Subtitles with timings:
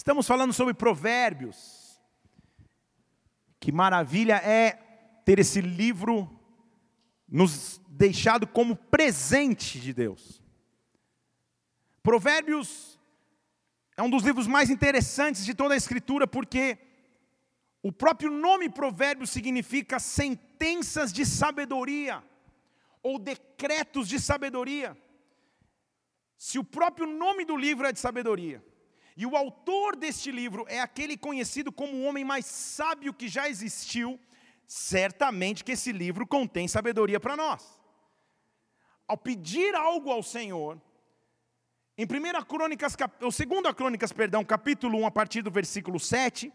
[0.00, 2.00] Estamos falando sobre provérbios.
[3.60, 4.72] Que maravilha é
[5.26, 6.40] ter esse livro
[7.28, 10.42] nos deixado como presente de Deus.
[12.02, 12.98] Provérbios
[13.94, 16.78] é um dos livros mais interessantes de toda a Escritura, porque
[17.82, 22.24] o próprio nome Provérbios significa sentenças de sabedoria,
[23.02, 24.96] ou decretos de sabedoria.
[26.38, 28.64] Se o próprio nome do livro é de sabedoria,
[29.20, 33.50] e o autor deste livro é aquele conhecido como o homem mais sábio que já
[33.50, 34.18] existiu,
[34.66, 37.78] certamente que esse livro contém sabedoria para nós.
[39.06, 40.80] Ao pedir algo ao Senhor,
[41.98, 46.50] em 1 Crônicas, ou 2 Crônicas, perdão, capítulo 1, a partir do versículo 7,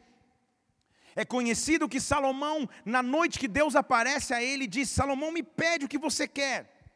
[1.15, 5.85] é conhecido que Salomão, na noite que Deus aparece a ele, diz: Salomão, me pede
[5.85, 6.89] o que você quer.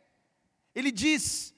[0.74, 1.54] Ele diz: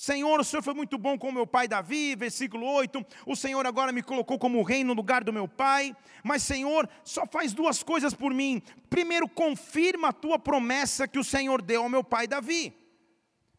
[0.00, 3.04] Senhor, o Senhor foi muito bom com meu pai Davi, versículo 8.
[3.26, 5.94] O Senhor agora me colocou como rei no lugar do meu pai.
[6.24, 8.62] Mas, Senhor, só faz duas coisas por mim.
[8.88, 12.72] Primeiro, confirma a tua promessa que o Senhor deu ao meu pai Davi.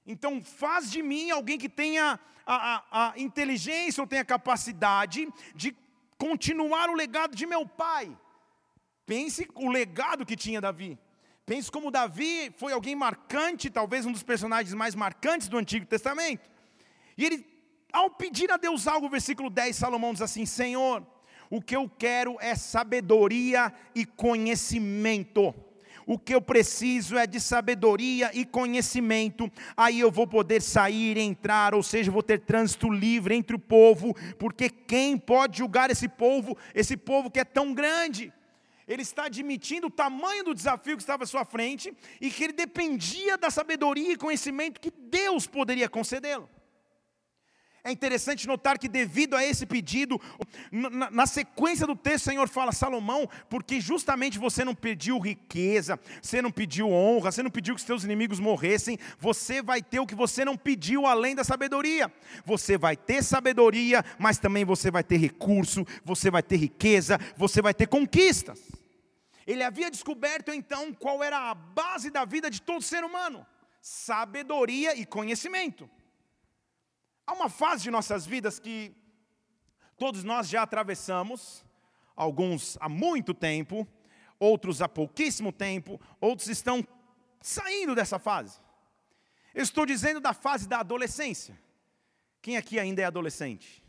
[0.04, 2.56] Então, faz de mim alguém que tenha a,
[2.90, 5.76] a, a inteligência ou tenha capacidade de
[6.18, 8.18] continuar o legado de meu pai.
[9.06, 10.98] Pense o legado que tinha Davi.
[11.52, 16.50] Pense como Davi foi alguém marcante, talvez um dos personagens mais marcantes do Antigo Testamento.
[17.18, 17.46] E ele,
[17.92, 21.06] ao pedir a Deus algo, versículo 10, Salomão diz assim: Senhor,
[21.50, 25.54] o que eu quero é sabedoria e conhecimento.
[26.08, 29.52] O que eu preciso é de sabedoria e conhecimento.
[29.76, 33.60] Aí eu vou poder sair e entrar, ou seja, vou ter trânsito livre entre o
[33.60, 38.32] povo, porque quem pode julgar esse povo, esse povo que é tão grande?
[38.88, 42.54] Ele está admitindo o tamanho do desafio que estava à sua frente e que ele
[42.54, 46.50] dependia da sabedoria e conhecimento que Deus poderia concedê-lo.
[47.84, 50.22] É interessante notar que, devido a esse pedido,
[50.72, 56.00] na, na, sequência do texto, o Senhor fala: Salomão, porque justamente você não pediu riqueza,
[56.22, 60.06] você não pediu honra, você não pediu que seus inimigos morressem, você vai ter o
[60.06, 62.12] que você não pediu além da sabedoria.
[62.46, 67.64] Você vai ter sabedoria, mas também você vai ter recurso, você vai ter riqueza, você
[67.64, 68.60] vai ter conquistas.
[69.48, 73.44] Ele havia descoberto então qual era a base da vida de todo ser humano:
[73.82, 75.90] sabedoria e conhecimento.
[77.26, 78.96] Há uma fase de nossas vidas que
[79.98, 81.64] todos nós já atravessamos,
[82.16, 83.88] alguns há muito tempo,
[84.40, 86.86] outros há pouquíssimo tempo, outros estão
[87.40, 88.60] saindo dessa fase.
[89.54, 91.60] Eu estou dizendo da fase da adolescência.
[92.42, 93.84] Quem aqui ainda é adolescente?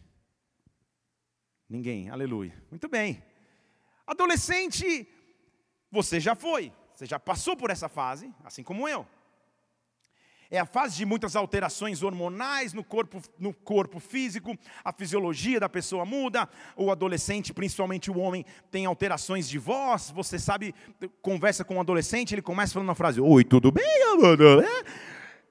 [1.68, 2.62] Ninguém, aleluia.
[2.70, 3.22] Muito bem.
[4.06, 5.08] Adolescente
[5.90, 9.06] você já foi, você já passou por essa fase, assim como eu.
[10.52, 14.54] É a fase de muitas alterações hormonais no corpo, no corpo físico,
[14.84, 16.46] a fisiologia da pessoa muda,
[16.76, 20.10] o adolescente, principalmente o homem, tem alterações de voz.
[20.10, 20.74] Você sabe,
[21.22, 24.60] conversa com um adolescente, ele começa falando uma frase: Oi, tudo bem, mano?
[24.60, 24.84] É?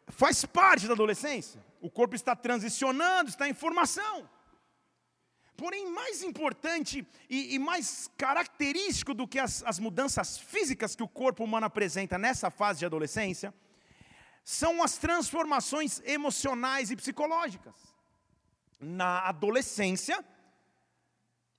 [0.08, 1.60] Faz parte da adolescência.
[1.82, 4.30] O corpo está transicionando, está em formação.
[5.58, 11.08] Porém, mais importante e, e mais característico do que as, as mudanças físicas que o
[11.08, 13.52] corpo humano apresenta nessa fase de adolescência,
[14.52, 17.74] são as transformações emocionais e psicológicas.
[18.82, 20.24] Na adolescência,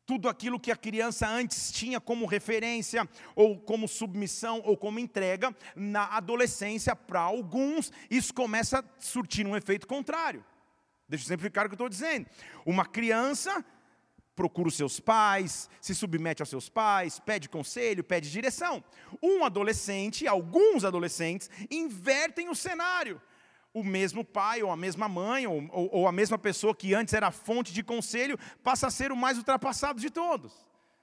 [0.04, 5.56] tudo aquilo que a criança antes tinha como referência, ou como submissão, ou como entrega,
[5.74, 10.44] na adolescência, para alguns, isso começa a surtir um efeito contrário.
[11.08, 12.26] Deixa eu simplificar o que eu estou dizendo.
[12.66, 13.64] Uma criança
[14.34, 18.82] procura os seus pais, se submete aos seus pais, pede conselho, pede direção.
[19.22, 23.20] Um adolescente, alguns adolescentes, invertem o cenário.
[23.74, 27.14] O mesmo pai, ou a mesma mãe, ou, ou, ou a mesma pessoa que antes
[27.14, 30.52] era fonte de conselho, passa a ser o mais ultrapassado de todos.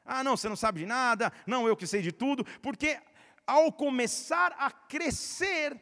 [0.06, 3.00] Ah, não, você não sabe de nada, não, eu que sei de tudo, porque
[3.46, 5.79] ao começar a crescer,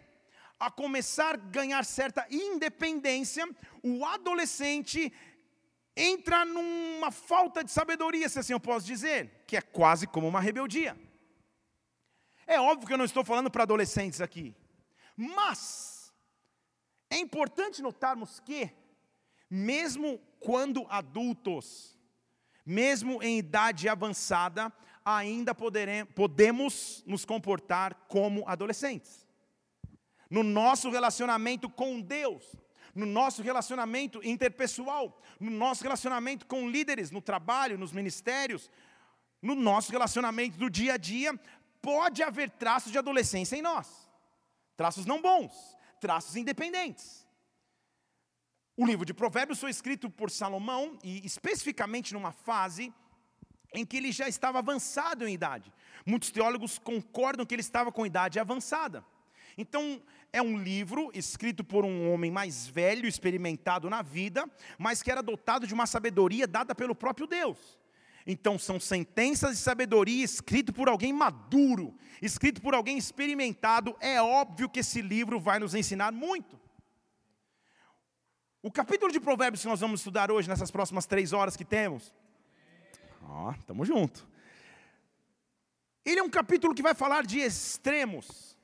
[0.60, 3.48] a começar a ganhar certa independência,
[3.84, 5.14] o adolescente
[5.98, 10.40] entra numa falta de sabedoria, se assim eu posso dizer, que é quase como uma
[10.40, 10.96] rebeldia.
[12.46, 14.56] É óbvio que eu não estou falando para adolescentes aqui,
[15.16, 16.14] mas
[17.10, 18.70] é importante notarmos que,
[19.50, 21.98] mesmo quando adultos,
[22.66, 24.72] mesmo em idade avançada,
[25.04, 29.26] ainda poderemos, podemos nos comportar como adolescentes.
[30.30, 32.56] No nosso relacionamento com Deus,
[32.98, 38.72] no nosso relacionamento interpessoal, no nosso relacionamento com líderes, no trabalho, nos ministérios,
[39.42, 41.40] no nosso relacionamento do dia a dia,
[41.80, 44.10] pode haver traços de adolescência em nós.
[44.76, 45.54] Traços não bons,
[46.02, 47.26] traços independentes.
[48.76, 52.92] O livro de Provérbios foi escrito por Salomão, e especificamente numa fase
[53.74, 55.72] em que ele já estava avançado em idade.
[56.06, 59.06] Muitos teólogos concordam que ele estava com idade avançada.
[59.58, 60.02] Então,
[60.32, 65.24] é um livro escrito por um homem mais velho, experimentado na vida, mas que era
[65.24, 67.78] dotado de uma sabedoria dada pelo próprio Deus.
[68.26, 73.96] Então, são sentenças de sabedoria escrito por alguém maduro, escrito por alguém experimentado.
[74.02, 76.60] É óbvio que esse livro vai nos ensinar muito.
[78.62, 82.14] O capítulo de Provérbios que nós vamos estudar hoje, nessas próximas três horas que temos,
[83.24, 84.28] ó, estamos junto.
[86.04, 88.57] Ele é um capítulo que vai falar de extremos.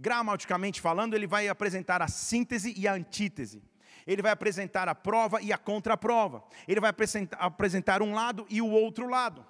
[0.00, 3.62] Gramaticamente falando, ele vai apresentar a síntese e a antítese.
[4.06, 6.42] Ele vai apresentar a prova e a contraprova.
[6.66, 6.90] Ele vai
[7.38, 9.46] apresentar um lado e o outro lado.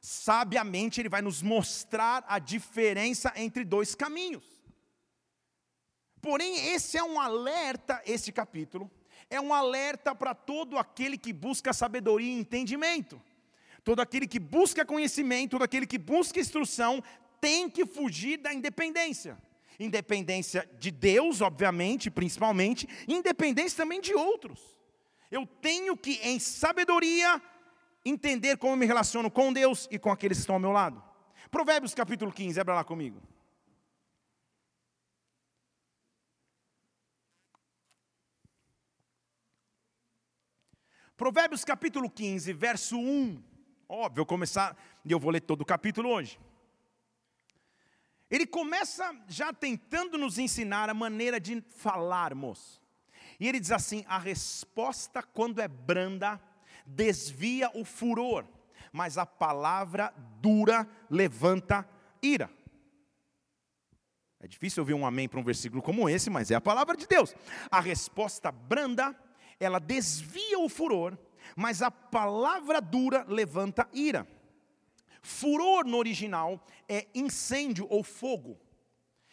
[0.00, 4.44] Sabiamente, ele vai nos mostrar a diferença entre dois caminhos.
[6.22, 8.88] Porém, esse é um alerta, esse capítulo,
[9.28, 13.20] é um alerta para todo aquele que busca sabedoria e entendimento.
[13.82, 17.02] Todo aquele que busca conhecimento, todo aquele que busca instrução,
[17.40, 19.36] tem que fugir da independência.
[19.80, 24.60] Independência de Deus, obviamente, principalmente, independência também de outros.
[25.30, 27.40] Eu tenho que, em sabedoria,
[28.04, 31.02] entender como me relaciono com Deus e com aqueles que estão ao meu lado.
[31.50, 33.22] Provérbios capítulo 15, abra lá comigo.
[41.16, 43.42] Provérbios capítulo 15, verso 1.
[43.88, 46.38] Óbvio, eu começar, e eu vou ler todo o capítulo hoje.
[48.30, 52.80] Ele começa já tentando nos ensinar a maneira de falarmos.
[53.40, 56.40] E ele diz assim: a resposta, quando é branda,
[56.86, 58.46] desvia o furor,
[58.92, 61.88] mas a palavra dura levanta
[62.22, 62.50] ira.
[64.38, 67.06] É difícil ouvir um amém para um versículo como esse, mas é a palavra de
[67.06, 67.34] Deus.
[67.70, 69.14] A resposta branda
[69.58, 71.18] ela desvia o furor,
[71.54, 74.26] mas a palavra dura levanta ira.
[75.22, 78.58] Furor no original é incêndio ou fogo.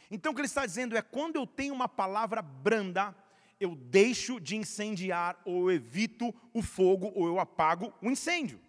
[0.09, 3.15] Então o que ele está dizendo é: quando eu tenho uma palavra branda,
[3.59, 8.59] eu deixo de incendiar, ou eu evito o fogo, ou eu apago o incêndio.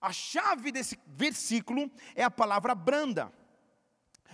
[0.00, 3.32] A chave desse versículo é a palavra branda.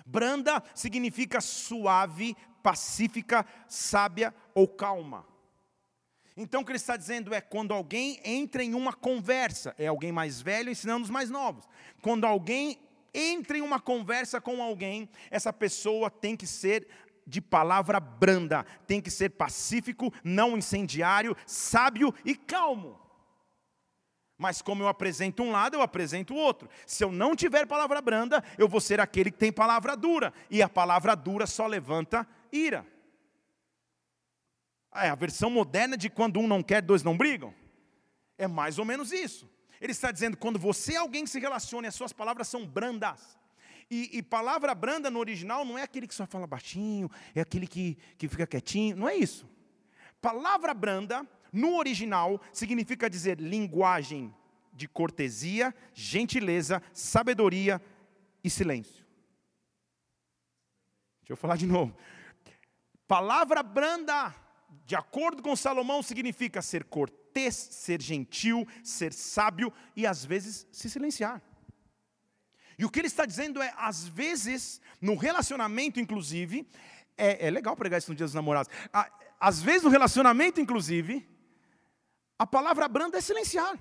[0.04, 5.26] Branda significa suave, pacífica, sábia ou calma.
[6.40, 10.10] Então o que ele está dizendo é: quando alguém entra em uma conversa, é alguém
[10.10, 11.68] mais velho ensinando os mais novos.
[12.00, 12.78] Quando alguém
[13.12, 16.88] entra em uma conversa com alguém, essa pessoa tem que ser
[17.26, 22.98] de palavra branda, tem que ser pacífico, não incendiário, sábio e calmo.
[24.38, 26.70] Mas como eu apresento um lado, eu apresento o outro.
[26.86, 30.62] Se eu não tiver palavra branda, eu vou ser aquele que tem palavra dura, e
[30.62, 32.86] a palavra dura só levanta ira.
[34.94, 37.54] É a versão moderna de quando um não quer, dois não brigam.
[38.36, 39.48] É mais ou menos isso.
[39.80, 43.38] Ele está dizendo: quando você é alguém se relaciona, as suas palavras são brandas.
[43.90, 47.66] E, e, palavra branda no original não é aquele que só fala baixinho, é aquele
[47.66, 49.48] que, que fica quietinho, não é isso.
[50.20, 54.32] Palavra branda, no original, significa dizer linguagem
[54.72, 57.82] de cortesia, gentileza, sabedoria
[58.44, 59.04] e silêncio.
[61.22, 61.96] Deixa eu falar de novo.
[63.08, 64.32] Palavra branda
[64.90, 70.90] de acordo com Salomão, significa ser cortês, ser gentil, ser sábio e às vezes se
[70.90, 71.40] silenciar.
[72.76, 76.68] E o que ele está dizendo é, às vezes, no relacionamento, inclusive,
[77.16, 78.68] é, é legal pregar isso no dia dos namorados.
[79.38, 81.24] Às vezes, no relacionamento, inclusive,
[82.36, 83.78] a palavra branda é silenciar.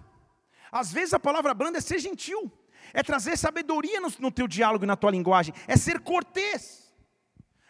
[0.71, 2.51] Às vezes, a palavra branda é ser gentil,
[2.93, 6.88] é trazer sabedoria no, no teu diálogo e na tua linguagem, é ser cortês.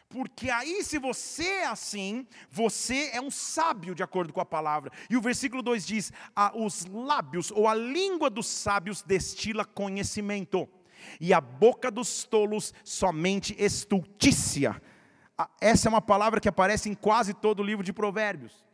[0.09, 4.91] Porque aí, se você é assim, você é um sábio, de acordo com a palavra.
[5.07, 6.11] E o versículo 2 diz:
[6.55, 10.67] os lábios ou a língua dos sábios destila conhecimento,
[11.21, 14.81] e a boca dos tolos somente estultícia.
[15.61, 18.65] Essa é uma palavra que aparece em quase todo o livro de Provérbios.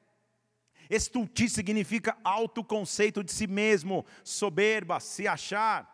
[0.90, 5.94] Estultícia significa autoconceito de si mesmo, soberba, se achar,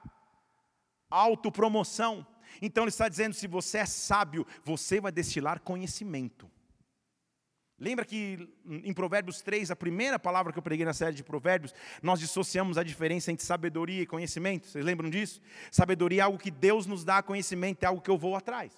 [1.10, 2.26] autopromoção.
[2.62, 6.50] Então ele está dizendo: se você é sábio, você vai destilar conhecimento.
[7.82, 11.74] Lembra que em Provérbios 3, a primeira palavra que eu preguei na série de Provérbios,
[12.04, 14.68] nós dissociamos a diferença entre sabedoria e conhecimento?
[14.68, 15.42] Vocês lembram disso?
[15.72, 18.72] Sabedoria é algo que Deus nos dá, conhecimento é algo que eu vou atrás.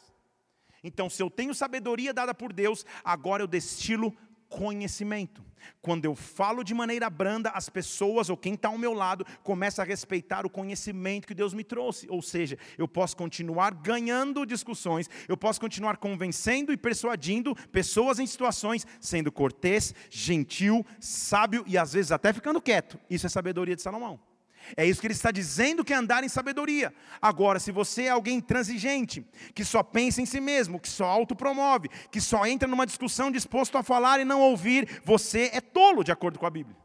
[0.81, 4.15] Então, se eu tenho sabedoria dada por Deus, agora eu destilo
[4.53, 5.43] conhecimento.
[5.81, 9.81] Quando eu falo de maneira branda, as pessoas ou quem está ao meu lado começa
[9.81, 12.07] a respeitar o conhecimento que Deus me trouxe.
[12.09, 18.27] Ou seja, eu posso continuar ganhando discussões, eu posso continuar convencendo e persuadindo pessoas em
[18.27, 22.99] situações, sendo cortês, gentil, sábio e às vezes até ficando quieto.
[23.09, 24.32] Isso é sabedoria de Salomão.
[24.75, 26.93] É isso que ele está dizendo que é andar em sabedoria.
[27.21, 31.89] Agora, se você é alguém transigente, que só pensa em si mesmo, que só autopromove,
[32.11, 36.11] que só entra numa discussão disposto a falar e não ouvir, você é tolo, de
[36.11, 36.77] acordo com a Bíblia.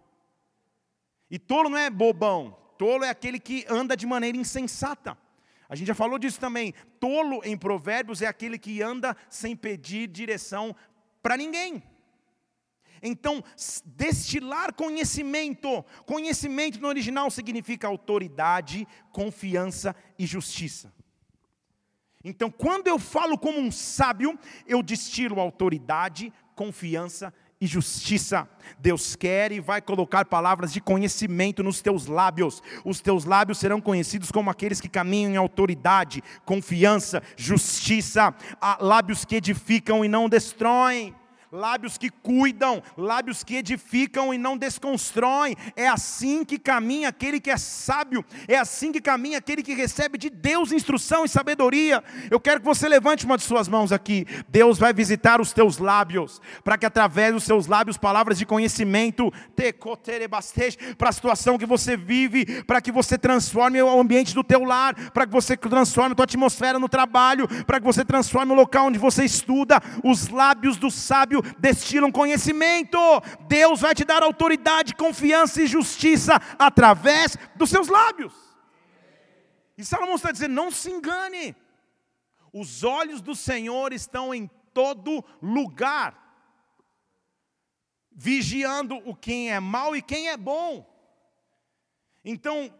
[1.30, 5.16] E tolo não é bobão, tolo é aquele que anda de maneira insensata.
[5.68, 6.72] A gente já falou disso também.
[6.98, 10.74] Tolo em Provérbios é aquele que anda sem pedir direção
[11.22, 11.82] para ninguém.
[13.02, 13.42] Então,
[13.84, 15.84] destilar conhecimento.
[16.06, 20.92] Conhecimento no original significa autoridade, confiança e justiça.
[22.24, 28.48] Então, quando eu falo como um sábio, eu destilo autoridade, confiança e justiça.
[28.78, 32.62] Deus quer e vai colocar palavras de conhecimento nos teus lábios.
[32.84, 38.34] Os teus lábios serão conhecidos como aqueles que caminham em autoridade, confiança, justiça,
[38.80, 41.14] lábios que edificam e não destroem
[41.50, 45.56] lábios que cuidam, lábios que edificam e não desconstroem.
[45.74, 50.18] É assim que caminha aquele que é sábio, é assim que caminha aquele que recebe
[50.18, 52.02] de Deus instrução e sabedoria.
[52.30, 54.26] Eu quero que você levante uma de suas mãos aqui.
[54.48, 59.32] Deus vai visitar os teus lábios, para que através dos seus lábios palavras de conhecimento,
[60.96, 64.94] para a situação que você vive, para que você transforme o ambiente do teu lar,
[65.12, 68.86] para que você transforme a tua atmosfera no trabalho, para que você transforme o local
[68.86, 72.98] onde você estuda, os lábios do sábio sábio destilam conhecimento.
[73.46, 78.32] Deus vai te dar autoridade, confiança e justiça através dos seus lábios.
[79.76, 81.54] E Salomão está dizendo: não se engane,
[82.52, 86.16] os olhos do Senhor estão em todo lugar,
[88.12, 90.86] vigiando o quem é mal e quem é bom.
[92.24, 92.72] Então,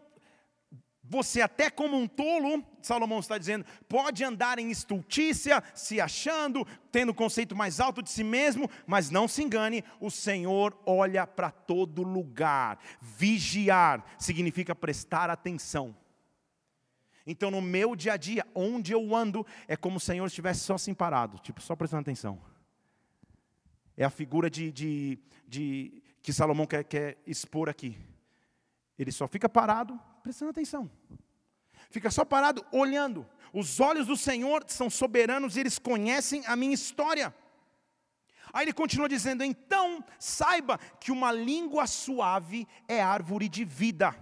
[1.02, 7.10] você, até como um tolo, Salomão está dizendo, pode andar em estultícia, se achando, tendo
[7.10, 11.50] o conceito mais alto de si mesmo, mas não se engane, o Senhor olha para
[11.50, 12.78] todo lugar.
[12.98, 15.94] Vigiar significa prestar atenção.
[17.26, 20.76] Então, no meu dia a dia, onde eu ando, é como o Senhor estivesse só
[20.76, 22.40] assim parado, tipo, só prestando atenção.
[23.98, 27.98] É a figura de, de, de que Salomão quer, quer expor aqui.
[28.98, 30.90] Ele só fica parado, prestando atenção.
[31.90, 33.26] Fica só parado olhando.
[33.52, 37.34] Os olhos do Senhor são soberanos e eles conhecem a minha história.
[38.52, 44.14] Aí ele continua dizendo: então saiba que uma língua suave é árvore de vida,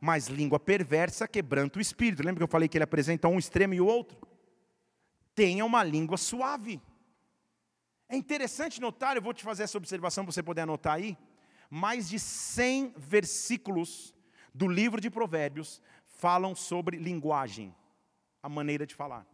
[0.00, 2.22] mas língua perversa quebranta o espírito.
[2.22, 4.18] Lembra que eu falei que ele apresenta um extremo e o outro?
[5.34, 6.80] Tenha uma língua suave.
[8.08, 11.16] É interessante notar, eu vou te fazer essa observação para você poder anotar aí.
[11.70, 14.14] Mais de 100 versículos
[14.54, 15.82] do livro de Provérbios
[16.24, 17.76] falam sobre linguagem,
[18.42, 19.26] a maneira de falar.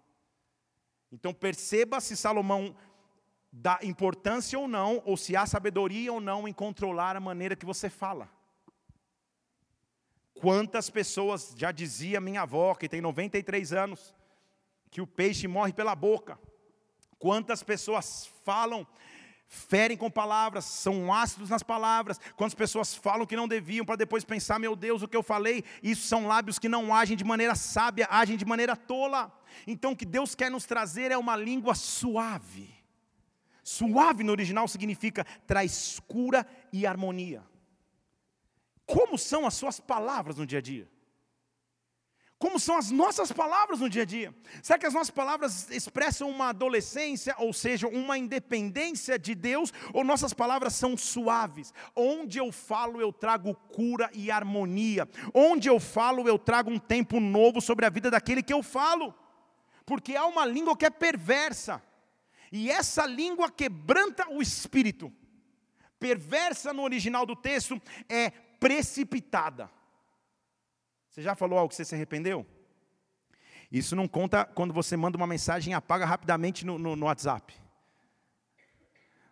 [1.13, 2.75] Então perceba se Salomão
[3.53, 7.65] dá importância ou não, ou se há sabedoria ou não em controlar a maneira que
[7.65, 8.29] você fala.
[10.35, 14.13] Quantas pessoas, já dizia minha avó, que tem 93 anos,
[14.91, 16.41] que o peixe morre pela boca.
[17.21, 18.85] Quantas pessoas falam
[19.53, 22.21] ferem com palavras, são ácidos nas palavras.
[22.37, 25.65] Quantas pessoas falam que não deviam para depois pensar, meu Deus, o que eu falei?
[25.83, 29.37] Isso são lábios que não agem de maneira sábia, agem de maneira tola.
[29.67, 32.73] Então o que Deus quer nos trazer é uma língua suave.
[33.65, 37.43] Suave no original significa traz cura e harmonia.
[38.87, 40.89] Como são as suas palavras no dia a dia?
[42.41, 44.35] Como são as nossas palavras no dia a dia.
[44.63, 50.03] Será que as nossas palavras expressam uma adolescência, ou seja, uma independência de Deus, ou
[50.03, 51.75] nossas palavras são suaves?
[51.95, 55.07] Onde eu falo, eu trago cura e harmonia.
[55.35, 59.15] Onde eu falo, eu trago um tempo novo sobre a vida daquele que eu falo.
[59.85, 61.83] Porque há uma língua que é perversa,
[62.51, 65.13] e essa língua quebranta o espírito.
[65.99, 67.79] Perversa no original do texto
[68.09, 69.71] é precipitada.
[71.11, 72.47] Você já falou algo que você se arrependeu?
[73.71, 77.55] Isso não conta quando você manda uma mensagem e apaga rapidamente no, no, no WhatsApp.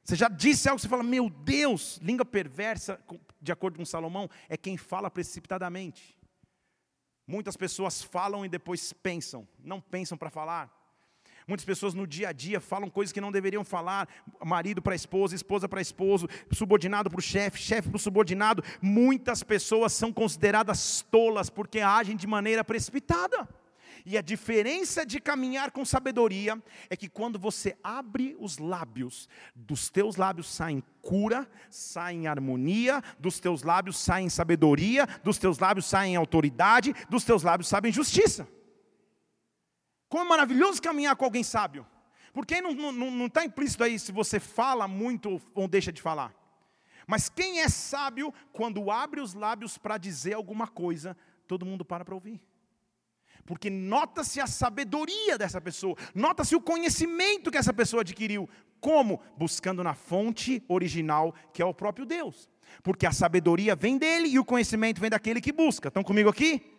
[0.03, 3.01] Você já disse algo que você fala, meu Deus, língua perversa,
[3.41, 6.19] de acordo com Salomão, é quem fala precipitadamente.
[7.27, 10.78] Muitas pessoas falam e depois pensam, não pensam para falar.
[11.49, 14.07] Muitas pessoas no dia a dia falam coisas que não deveriam falar,
[14.45, 18.63] marido para esposa, esposa para esposo, subordinado para o chefe, chefe para o subordinado.
[18.83, 23.49] Muitas pessoas são consideradas tolas porque agem de maneira precipitada.
[24.05, 29.89] E a diferença de caminhar com sabedoria é que quando você abre os lábios, dos
[29.89, 36.15] teus lábios saem cura, saem harmonia, dos teus lábios saem sabedoria, dos teus lábios saem
[36.15, 38.47] autoridade, dos teus lábios saem justiça.
[40.09, 41.87] Como é maravilhoso caminhar com alguém sábio.
[42.33, 46.01] Porque não está não, não tá implícito aí se você fala muito ou deixa de
[46.01, 46.35] falar.
[47.07, 52.05] Mas quem é sábio, quando abre os lábios para dizer alguma coisa, todo mundo para
[52.05, 52.41] para ouvir
[53.49, 58.47] porque nota-se a sabedoria dessa pessoa, nota-se o conhecimento que essa pessoa adquiriu.
[58.79, 59.23] Como?
[59.39, 62.47] Buscando na fonte original, que é o próprio Deus.
[62.83, 65.89] Porque a sabedoria vem dele e o conhecimento vem daquele que busca.
[65.89, 66.78] Estão comigo aqui?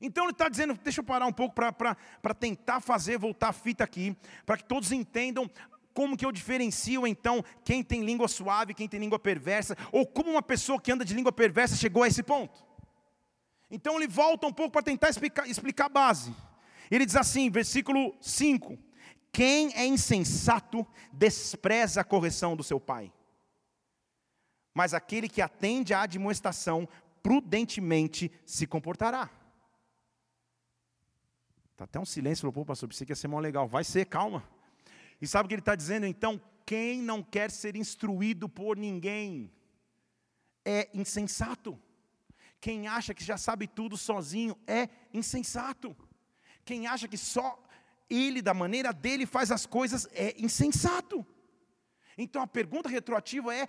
[0.00, 3.84] Então ele está dizendo, deixa eu parar um pouco para tentar fazer voltar a fita
[3.84, 4.16] aqui,
[4.46, 5.50] para que todos entendam
[5.92, 10.30] como que eu diferencio então quem tem língua suave, quem tem língua perversa, ou como
[10.30, 12.64] uma pessoa que anda de língua perversa chegou a esse ponto.
[13.70, 16.34] Então ele volta um pouco para tentar explicar, explicar a base.
[16.90, 18.78] Ele diz assim, versículo 5:
[19.30, 23.12] Quem é insensato despreza a correção do seu pai,
[24.74, 26.88] mas aquele que atende à admoestação
[27.22, 29.28] prudentemente se comportará.
[31.80, 33.66] Está até um silêncio, falou, pô, pastor, pensei que ia ser mó legal.
[33.66, 34.46] Vai ser, calma.
[35.18, 36.04] E sabe o que ele está dizendo?
[36.04, 39.50] Então, quem não quer ser instruído por ninguém
[40.62, 41.80] é insensato.
[42.60, 45.96] Quem acha que já sabe tudo sozinho é insensato.
[46.66, 47.58] Quem acha que só
[48.10, 51.24] ele, da maneira dele, faz as coisas é insensato.
[52.18, 53.66] Então a pergunta retroativa é: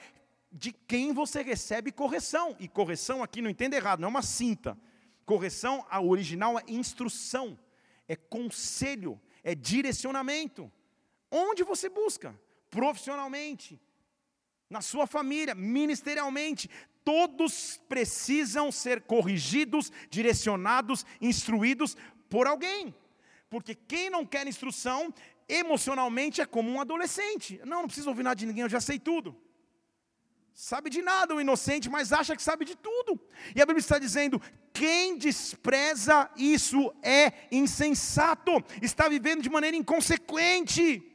[0.52, 2.58] de quem você recebe correção?
[2.60, 4.78] E correção aqui não entenda errado, não é uma cinta.
[5.26, 7.58] Correção, a original é instrução,
[8.12, 10.70] é conselho, é direcionamento.
[11.32, 12.38] Onde você busca?
[12.70, 13.80] Profissionalmente,
[14.70, 16.70] na sua família, ministerialmente,
[17.06, 21.96] todos precisam ser corrigidos, direcionados, instruídos
[22.30, 22.94] por alguém.
[23.50, 25.14] Porque quem não quer instrução,
[25.48, 27.62] emocionalmente é como um adolescente.
[27.64, 29.38] Não, não preciso ouvir nada de ninguém, eu já sei tudo.
[30.54, 33.20] Sabe de nada o inocente, mas acha que sabe de tudo.
[33.56, 34.42] E a Bíblia está dizendo:
[34.74, 41.08] quem despreza isso é insensato, está vivendo de maneira inconsequente.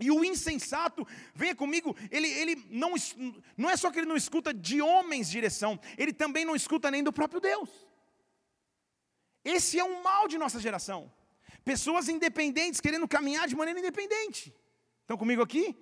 [0.00, 2.94] E o insensato, venha comigo, ele, ele não,
[3.56, 7.02] não é só que ele não escuta de homens direção, ele também não escuta nem
[7.02, 7.68] do próprio Deus.
[9.44, 11.12] Esse é um mal de nossa geração.
[11.64, 14.52] Pessoas independentes querendo caminhar de maneira independente.
[15.02, 15.76] Estão comigo aqui?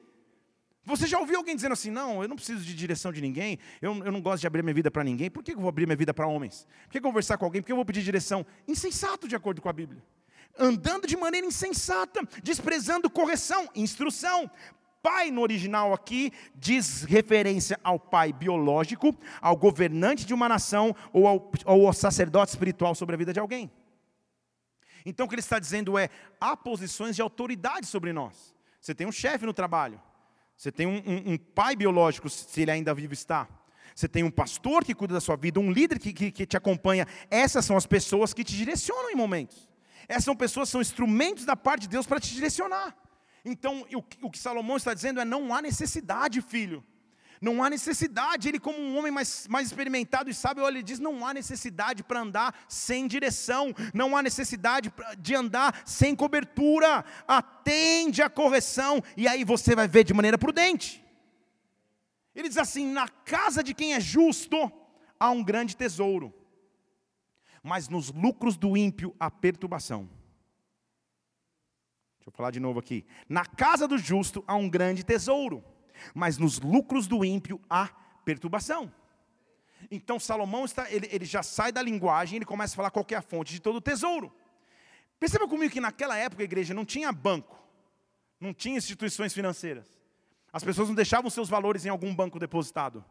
[0.85, 3.95] Você já ouviu alguém dizendo assim: não, eu não preciso de direção de ninguém, eu,
[4.05, 5.97] eu não gosto de abrir minha vida para ninguém, por que eu vou abrir minha
[5.97, 6.67] vida para homens?
[6.85, 7.63] Por que conversar com alguém?
[7.63, 8.45] Por que eu vou pedir direção?
[8.67, 10.03] Insensato de acordo com a Bíblia
[10.59, 14.51] andando de maneira insensata, desprezando correção, instrução.
[15.03, 21.27] Pai no original aqui diz referência ao pai biológico, ao governante de uma nação ou
[21.27, 23.71] ao, ou ao sacerdote espiritual sobre a vida de alguém.
[25.05, 26.09] Então o que ele está dizendo é:
[26.41, 28.55] há posições de autoridade sobre nós.
[28.81, 30.01] Você tem um chefe no trabalho,
[30.57, 33.49] você tem um, um, um, pai biológico, se ele ainda vivo está.
[33.95, 36.57] Você tem um pastor que cuida da sua vida, um líder que, que, que te
[36.57, 37.07] acompanha.
[37.31, 39.69] Essas são as pessoas que te direcionam em momentos.
[40.09, 42.97] Essas são pessoas, são instrumentos da parte de Deus para te direcionar.
[43.45, 43.85] Então,
[44.23, 46.85] o, que Salomão está dizendo é: não há necessidade, filho.
[47.43, 48.49] Não há necessidade.
[48.49, 52.21] Ele, como um homem mais, mais experimentado e sábio, ele diz: não há necessidade para
[52.21, 57.05] andar sem direção, não há necessidade de andar sem cobertura.
[57.29, 61.05] Atende a correção, e aí você vai ver de maneira prudente.
[62.35, 64.73] Ele diz assim: na casa de quem é justo
[65.21, 66.33] há um grande tesouro
[67.63, 70.09] mas nos lucros do ímpio a perturbação.
[72.19, 73.07] Deixa eu falar de novo aqui.
[73.29, 75.65] Na casa do justo há um grande tesouro,
[76.15, 77.89] mas nos lucros do ímpio há
[78.25, 78.93] perturbação.
[79.91, 83.15] Então Salomão está, ele, ele já sai da linguagem, ele começa a falar qual é
[83.15, 84.33] a fonte de todo o tesouro.
[85.19, 87.63] Perceba comigo que naquela época a igreja não tinha banco,
[88.41, 89.87] não tinha instituições financeiras.
[90.53, 93.05] As pessoas não deixavam seus valores em algum banco depositado.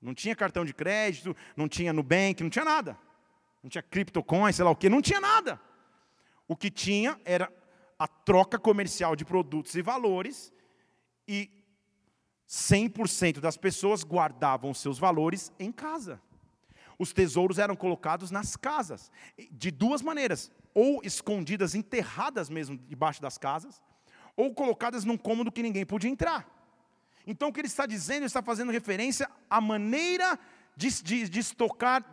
[0.00, 2.98] Não tinha cartão de crédito, não tinha Nubank, não tinha nada
[3.66, 5.60] não tinha criptocoin, sei lá o que, não tinha nada.
[6.46, 7.52] O que tinha era
[7.98, 10.52] a troca comercial de produtos e valores,
[11.26, 11.50] e
[12.48, 16.20] 100% das pessoas guardavam seus valores em casa.
[16.98, 19.10] Os tesouros eram colocados nas casas,
[19.50, 23.82] de duas maneiras: ou escondidas, enterradas mesmo debaixo das casas,
[24.36, 26.48] ou colocadas num cômodo que ninguém podia entrar.
[27.26, 30.38] Então, o que ele está dizendo, ele está fazendo referência à maneira
[30.76, 32.04] de, de, de estocar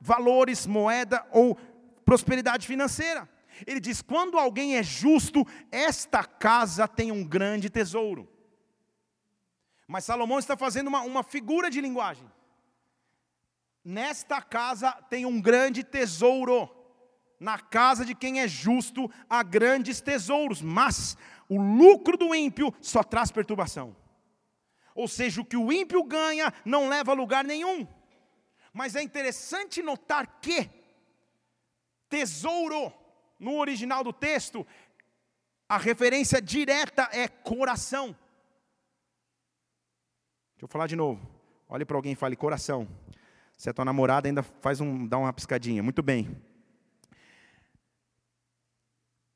[0.00, 1.56] valores, moeda ou
[2.04, 3.28] prosperidade financeira.
[3.66, 8.28] Ele diz: quando alguém é justo, esta casa tem um grande tesouro.
[9.88, 12.30] Mas Salomão está fazendo uma, uma figura de linguagem.
[13.82, 16.68] Nesta casa tem um grande tesouro.
[17.40, 21.16] na casa de quem é justo há grandes tesouros, mas
[21.48, 23.96] o lucro do ímpio só traz perturbação.
[24.94, 27.86] Ou seja, o que o ímpio ganha não leva a lugar nenhum.
[28.72, 30.68] Mas é interessante notar que
[32.08, 32.92] tesouro,
[33.38, 34.66] no original do texto,
[35.68, 38.16] a referência direta é coração.
[40.58, 41.24] Deixa eu falar de novo.
[41.68, 42.88] Olhe para alguém e fale coração.
[43.56, 45.84] Se é tua namorada, ainda faz um, dá uma piscadinha.
[45.84, 46.36] Muito bem.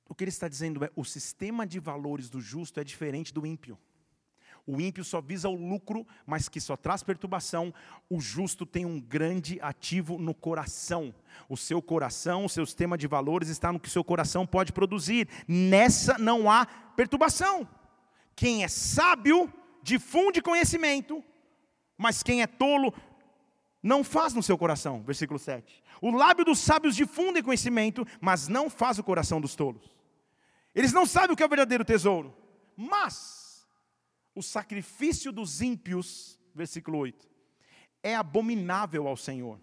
[0.08, 3.46] O que ele está dizendo é: o sistema de valores do justo é diferente do
[3.46, 3.78] ímpio.
[4.66, 7.72] O ímpio só visa o lucro, mas que só traz perturbação.
[8.11, 11.14] O justo tem um grande ativo no coração.
[11.48, 14.72] O seu coração, o seu sistema de valores está no que o seu coração pode
[14.72, 15.28] produzir.
[15.46, 17.68] Nessa não há perturbação.
[18.35, 19.52] Quem é sábio
[19.83, 21.23] difunde conhecimento,
[21.97, 22.95] mas quem é tolo
[23.83, 25.03] não faz no seu coração.
[25.03, 25.83] Versículo 7.
[26.01, 29.92] O lábio dos sábios difunde conhecimento, mas não faz o coração dos tolos.
[30.75, 32.35] Eles não sabem o que é o verdadeiro tesouro.
[32.77, 33.66] Mas
[34.35, 37.29] o sacrifício dos ímpios, versículo 8,
[38.03, 39.61] é abominável ao Senhor,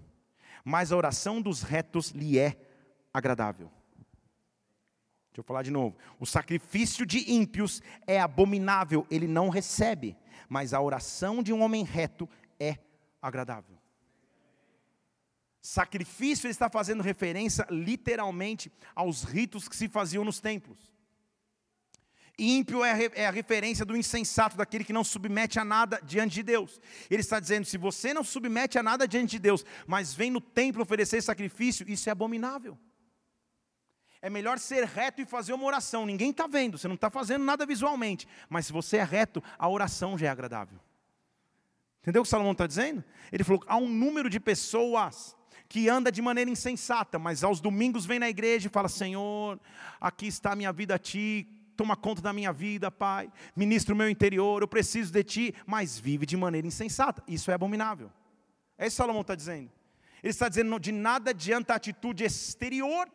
[0.63, 2.57] mas a oração dos retos lhe é
[3.13, 3.71] agradável.
[5.39, 5.95] Deixa eu falar de novo.
[6.19, 10.17] O sacrifício de ímpios é abominável, ele não recebe,
[10.49, 12.27] mas a oração de um homem reto
[12.59, 12.77] é
[13.21, 13.77] agradável.
[15.61, 20.91] Sacrifício, ele está fazendo referência literalmente aos ritos que se faziam nos templos.
[22.37, 26.43] Ímpio é a, é referência do insensato, daquele que não submete a nada diante de
[26.43, 26.81] Deus.
[27.09, 30.41] Ele está dizendo: se você não submete a nada diante de Deus, mas vem no
[30.41, 32.77] templo oferecer sacrifício, isso é abominável.
[34.21, 36.05] É melhor ser reto e fazer uma oração.
[36.05, 38.27] Ninguém está vendo, você não está fazendo nada visualmente.
[38.49, 40.79] Mas se você é reto, a oração já é agradável.
[42.01, 43.03] Entendeu o que Salomão está dizendo?
[43.31, 45.35] Ele falou: há um número de pessoas
[45.67, 49.59] que anda de maneira insensata, mas aos domingos vem na igreja e fala: Senhor,
[50.01, 53.97] aqui está a minha vida a ti, toma conta da minha vida, Pai, ministra o
[53.97, 57.23] meu interior, eu preciso de Ti, mas vive de maneira insensata.
[57.25, 58.11] Isso é abominável.
[58.77, 59.71] É isso que Salomão está dizendo.
[60.21, 63.09] Ele está dizendo: de nada adianta a atitude exterior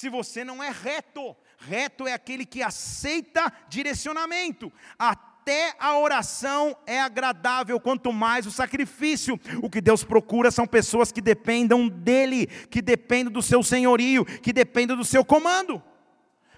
[0.00, 1.36] se você não é reto.
[1.58, 4.72] Reto é aquele que aceita direcionamento.
[4.98, 9.38] Até a oração é agradável, quanto mais o sacrifício.
[9.62, 14.54] O que Deus procura são pessoas que dependam dEle, que dependam do seu senhorio, que
[14.54, 15.82] dependam do seu comando.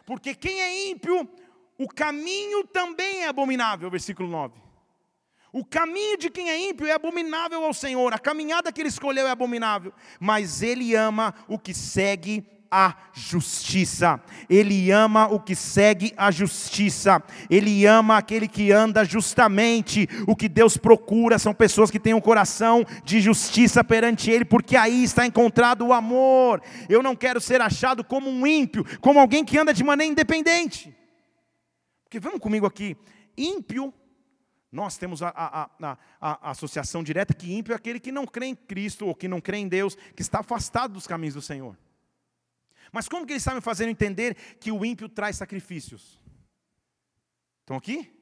[0.07, 1.28] Porque quem é ímpio,
[1.76, 4.55] o caminho também é abominável, versículo 9.
[5.52, 9.26] O caminho de quem é ímpio é abominável ao Senhor, a caminhada que ele escolheu
[9.26, 14.18] é abominável, mas ele ama o que segue a justiça.
[14.48, 17.22] Ele ama o que segue a justiça.
[17.50, 20.08] Ele ama aquele que anda justamente.
[20.26, 24.74] O que Deus procura são pessoas que têm um coração de justiça perante Ele, porque
[24.74, 26.62] aí está encontrado o amor.
[26.88, 30.96] Eu não quero ser achado como um ímpio, como alguém que anda de maneira independente.
[32.04, 32.96] Porque vamos comigo aqui,
[33.37, 33.92] ímpio.
[34.70, 38.46] Nós temos a, a, a, a, associação direta que ímpio é aquele que não crê
[38.46, 41.76] em Cristo ou que não crê em Deus, que está afastado dos caminhos do Senhor.
[42.92, 46.22] Mas como que ele está me fazendo entender que o ímpio traz sacrifícios?
[47.61, 48.12] Estão aqui?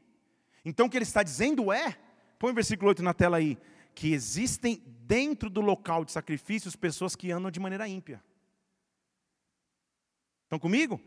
[0.64, 1.98] Então o que ele está dizendo é,
[2.38, 3.58] põe o versículo 8 na tela aí,
[3.94, 8.22] que existem dentro do local de sacrifícios pessoas que andam de maneira ímpia.
[10.44, 11.00] Estão comigo?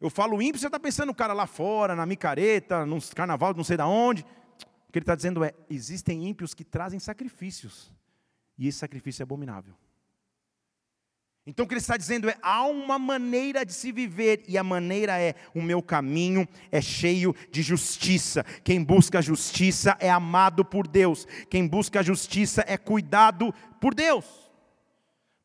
[0.00, 3.64] Eu falo ímpio, você está pensando no cara lá fora, na micareta, no carnaval, não
[3.64, 4.22] sei de onde.
[4.88, 7.92] O que ele está dizendo é: existem ímpios que trazem sacrifícios,
[8.56, 9.74] e esse sacrifício é abominável.
[11.46, 14.64] Então o que ele está dizendo é: há uma maneira de se viver, e a
[14.64, 18.44] maneira é: o meu caminho é cheio de justiça.
[18.62, 24.24] Quem busca justiça é amado por Deus, quem busca justiça é cuidado por Deus.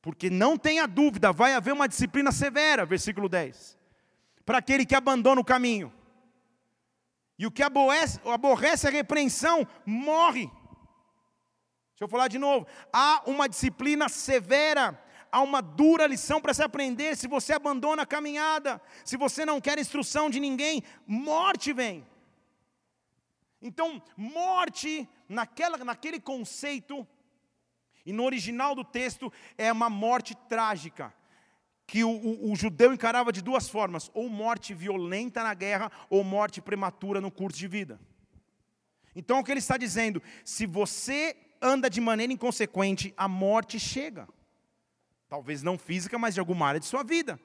[0.01, 3.75] Porque não tenha dúvida, vai haver uma disciplina severa, versículo 10,
[4.45, 5.91] para aquele que abandona o caminho.
[7.39, 10.45] E o que aborrece, aborrece a repreensão morre.
[10.45, 12.67] Deixa eu falar de novo.
[12.93, 15.01] Há uma disciplina severa
[15.35, 17.17] há uma dura lição para se aprender.
[17.17, 22.07] Se você abandona a caminhada, se você não quer instrução de ninguém, morte vem.
[23.61, 27.05] Então, morte, naquela, naquele conceito,
[28.05, 31.13] e no original do texto, é uma morte trágica,
[31.85, 36.23] que o, o, o judeu encarava de duas formas: ou morte violenta na guerra, ou
[36.23, 37.99] morte prematura no curso de vida.
[39.13, 40.23] Então, o que ele está dizendo?
[40.45, 44.29] Se você anda de maneira inconsequente, a morte chega.
[45.35, 47.37] Talvez não física, mas de alguma área de sua vida.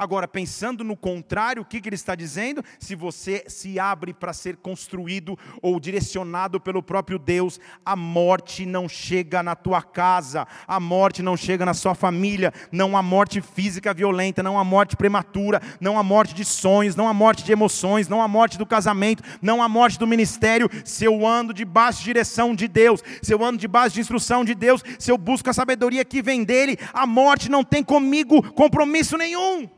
[0.00, 2.64] Agora, pensando no contrário, o que, que ele está dizendo?
[2.78, 8.88] Se você se abre para ser construído ou direcionado pelo próprio Deus, a morte não
[8.88, 13.92] chega na tua casa, a morte não chega na sua família, não há morte física
[13.92, 18.08] violenta, não há morte prematura, não há morte de sonhos, não há morte de emoções,
[18.08, 20.70] não há morte do casamento, não há morte do ministério.
[20.82, 24.54] Se eu ando debaixo de direção de Deus, se eu ando debaixo de instrução de
[24.54, 29.18] Deus, se eu busco a sabedoria que vem dele, a morte não tem comigo compromisso
[29.18, 29.68] nenhum.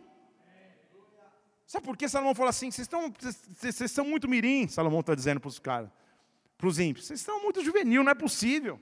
[1.72, 2.70] Sabe por que Salomão fala assim?
[2.70, 5.88] Vocês, estão, vocês, vocês são muito mirim, Salomão está dizendo para os caras,
[6.58, 7.06] para os ímpios.
[7.06, 8.78] Vocês estão muito juvenil, não é possível.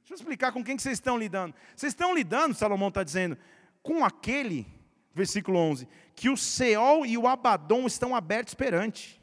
[0.00, 1.54] Deixa eu explicar com quem que vocês estão lidando.
[1.76, 3.38] Vocês estão lidando, Salomão está dizendo,
[3.80, 4.66] com aquele,
[5.14, 9.22] versículo 11, que o Seol e o Abaddon estão abertos perante.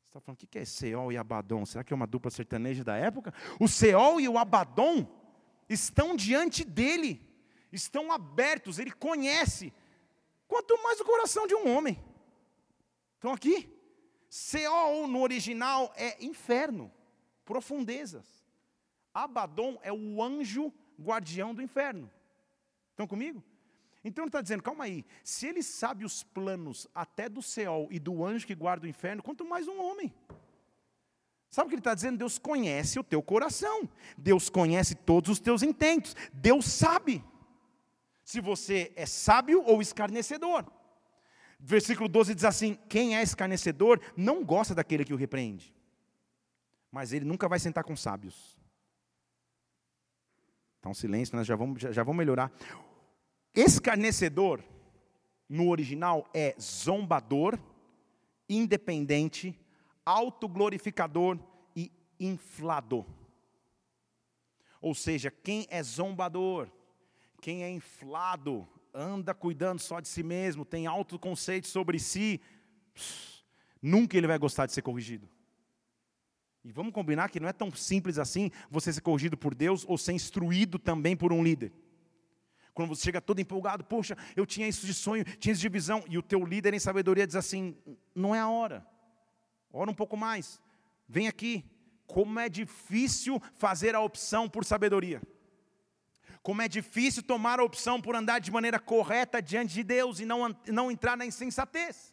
[0.00, 1.66] Você está falando, o que é Seol e Abaddon?
[1.66, 3.34] Será que é uma dupla sertaneja da época?
[3.58, 5.08] O Seol e o Abaddon
[5.68, 7.20] estão diante dele,
[7.72, 9.72] estão abertos, ele conhece
[10.52, 11.98] quanto mais o coração de um homem.
[13.14, 13.74] Estão aqui?
[14.28, 16.92] Seol no original é inferno,
[17.42, 18.44] profundezas.
[19.14, 22.10] Abaddon é o anjo guardião do inferno.
[22.90, 23.42] Estão comigo?
[24.04, 27.98] Então ele está dizendo, calma aí, se ele sabe os planos até do Seol e
[27.98, 30.12] do anjo que guarda o inferno, quanto mais um homem.
[31.48, 32.18] Sabe o que ele está dizendo?
[32.18, 33.88] Deus conhece o teu coração,
[34.18, 37.24] Deus conhece todos os teus intentos, Deus sabe
[38.32, 40.64] se você é sábio ou escarnecedor.
[41.60, 45.74] Versículo 12 diz assim: Quem é escarnecedor não gosta daquele que o repreende,
[46.90, 48.58] mas ele nunca vai sentar com sábios.
[50.80, 52.50] Então, silêncio, nós já vamos, já, já vamos melhorar.
[53.54, 54.64] Escarnecedor,
[55.46, 57.58] no original, é zombador,
[58.48, 59.54] independente,
[60.06, 61.38] autoglorificador
[61.76, 63.04] e inflador.
[64.80, 66.68] Ou seja, quem é zombador,
[67.42, 72.40] quem é inflado, anda cuidando só de si mesmo, tem alto conceito sobre si,
[73.82, 75.28] nunca ele vai gostar de ser corrigido.
[76.64, 79.98] E vamos combinar que não é tão simples assim você ser corrigido por Deus ou
[79.98, 81.72] ser instruído também por um líder.
[82.72, 86.04] Quando você chega todo empolgado, poxa, eu tinha isso de sonho, tinha isso de visão,
[86.08, 87.76] e o teu líder em sabedoria diz assim:
[88.14, 88.86] não é a hora,
[89.72, 90.62] ora um pouco mais,
[91.08, 91.64] vem aqui.
[92.06, 95.20] Como é difícil fazer a opção por sabedoria.
[96.42, 100.26] Como é difícil tomar a opção por andar de maneira correta diante de Deus e
[100.26, 102.11] não, não entrar na insensatez.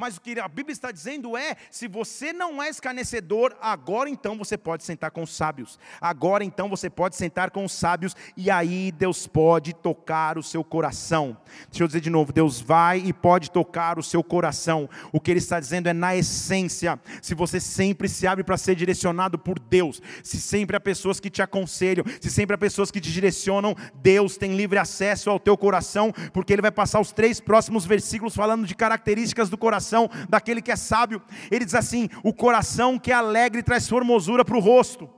[0.00, 4.38] Mas o que a Bíblia está dizendo é: se você não é escarnecedor, agora então
[4.38, 5.78] você pode sentar com os sábios.
[6.00, 10.64] Agora então você pode sentar com os sábios e aí Deus pode tocar o seu
[10.64, 11.36] coração.
[11.70, 14.88] Deixa eu dizer de novo: Deus vai e pode tocar o seu coração.
[15.12, 16.98] O que Ele está dizendo é na essência.
[17.20, 21.28] Se você sempre se abre para ser direcionado por Deus, se sempre há pessoas que
[21.28, 25.58] te aconselham, se sempre há pessoas que te direcionam, Deus tem livre acesso ao teu
[25.58, 30.08] coração, porque Ele vai passar os três próximos versículos falando de características do coração coração
[30.28, 31.22] daquele que é sábio.
[31.50, 35.10] Ele diz assim: o coração que é alegre traz formosura para o rosto,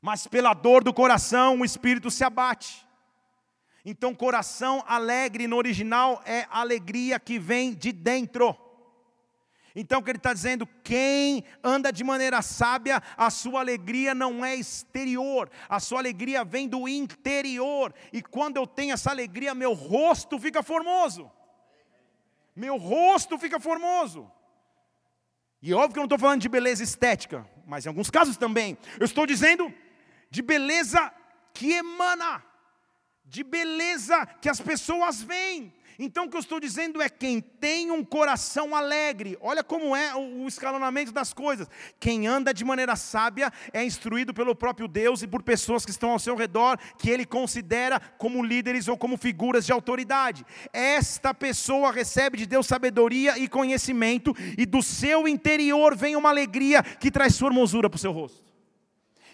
[0.00, 2.86] mas pela dor do coração o espírito se abate.
[3.84, 8.56] Então, coração alegre no original é alegria que vem de dentro.
[9.78, 14.42] Então, o que ele está dizendo, quem anda de maneira sábia, a sua alegria não
[14.42, 19.74] é exterior, a sua alegria vem do interior, e quando eu tenho essa alegria, meu
[19.74, 21.30] rosto fica formoso
[22.56, 24.32] meu rosto fica formoso.
[25.60, 28.78] E óbvio que eu não estou falando de beleza estética, mas em alguns casos também.
[28.98, 29.72] Eu estou dizendo
[30.30, 31.12] de beleza
[31.52, 32.42] que emana,
[33.24, 37.90] de beleza que as pessoas veem, então o que eu estou dizendo é quem tem
[37.90, 41.68] um coração alegre, olha como é o escalonamento das coisas.
[41.98, 46.10] Quem anda de maneira sábia é instruído pelo próprio Deus e por pessoas que estão
[46.10, 50.44] ao seu redor, que ele considera como líderes ou como figuras de autoridade.
[50.72, 56.82] Esta pessoa recebe de Deus sabedoria e conhecimento, e do seu interior vem uma alegria
[56.82, 58.44] que traz formosura para o seu rosto.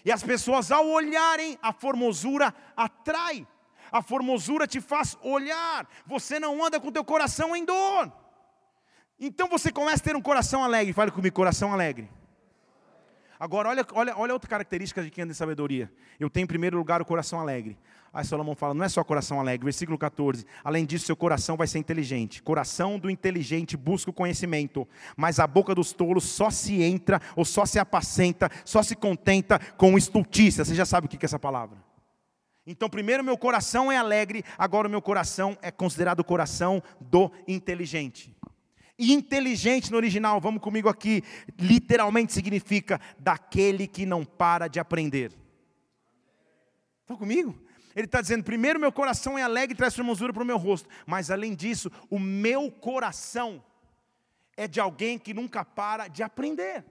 [0.05, 3.47] E as pessoas, ao olharem, a formosura atrai
[3.93, 8.11] a formosura te faz olhar, você não anda com teu coração em dor.
[9.19, 12.09] Então você começa a ter um coração alegre, fale comigo, coração alegre.
[13.39, 15.91] Agora, olha, olha, olha outra característica de quem anda em sabedoria.
[16.19, 17.77] Eu tenho em primeiro lugar o coração alegre.
[18.11, 20.45] Aí Salomão fala, não é só coração alegre, versículo 14.
[20.63, 22.41] Além disso, seu coração vai ser inteligente.
[22.41, 27.43] Coração do inteligente busca o conhecimento, mas a boca dos tolos só se entra, ou
[27.43, 30.63] só se apacenta, só se contenta com estultícia.
[30.63, 31.82] Você já sabe o que é essa palavra.
[32.65, 37.31] Então, primeiro, meu coração é alegre, agora o meu coração é considerado o coração do
[37.47, 38.35] inteligente.
[38.97, 41.23] E inteligente no original, vamos comigo aqui,
[41.59, 45.33] literalmente significa daquele que não para de aprender.
[47.01, 47.59] Estão comigo?
[47.95, 50.87] Ele está dizendo: primeiro, meu coração é alegre e traz formosura para o meu rosto,
[51.05, 53.63] mas além disso, o meu coração
[54.55, 56.85] é de alguém que nunca para de aprender,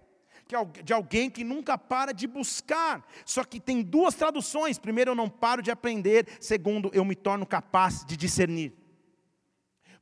[0.85, 3.07] de alguém que nunca para de buscar.
[3.25, 7.47] Só que tem duas traduções: primeiro, eu não paro de aprender, segundo, eu me torno
[7.47, 8.73] capaz de discernir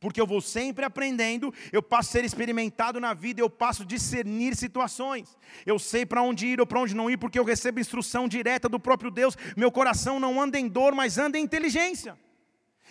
[0.01, 3.87] porque eu vou sempre aprendendo, eu passo a ser experimentado na vida, eu passo a
[3.87, 5.37] discernir situações.
[5.67, 8.67] Eu sei para onde ir ou para onde não ir, porque eu recebo instrução direta
[8.67, 9.37] do próprio Deus.
[9.55, 12.19] Meu coração não anda em dor, mas anda em inteligência.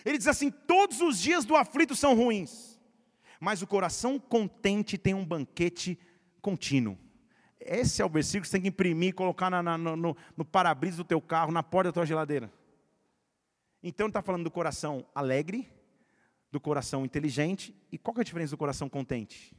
[0.06, 2.80] Ele diz assim: todos os dias do aflito são ruins,
[3.39, 5.98] mas o coração contente tem um banquete
[6.41, 6.95] contínuo.
[7.71, 10.97] Esse é o versículo que você tem que imprimir, colocar na, na, no, no para-brisa
[10.97, 12.51] do teu carro, na porta da tua geladeira.
[13.84, 15.69] Então está falando do coração alegre,
[16.51, 17.75] do coração inteligente.
[17.91, 19.55] E qual é a diferença do coração contente?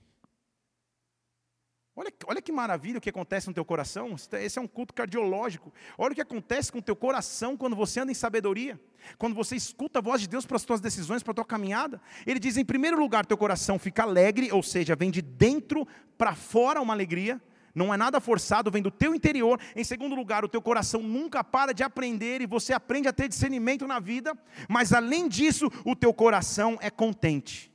[1.94, 4.16] Olha, olha que maravilha o que acontece no teu coração.
[4.32, 5.72] Esse é um culto cardiológico.
[5.96, 8.80] Olha o que acontece com o teu coração quando você anda em sabedoria.
[9.18, 12.00] Quando você escuta a voz de Deus para as tuas decisões, para a tua caminhada.
[12.26, 15.86] Ele diz, em primeiro lugar, teu coração fica alegre, ou seja, vem de dentro
[16.18, 17.40] para fora uma alegria
[17.80, 19.58] não é nada forçado, vem do teu interior.
[19.74, 23.26] Em segundo lugar, o teu coração nunca para de aprender e você aprende a ter
[23.26, 24.38] discernimento na vida,
[24.68, 27.72] mas além disso, o teu coração é contente.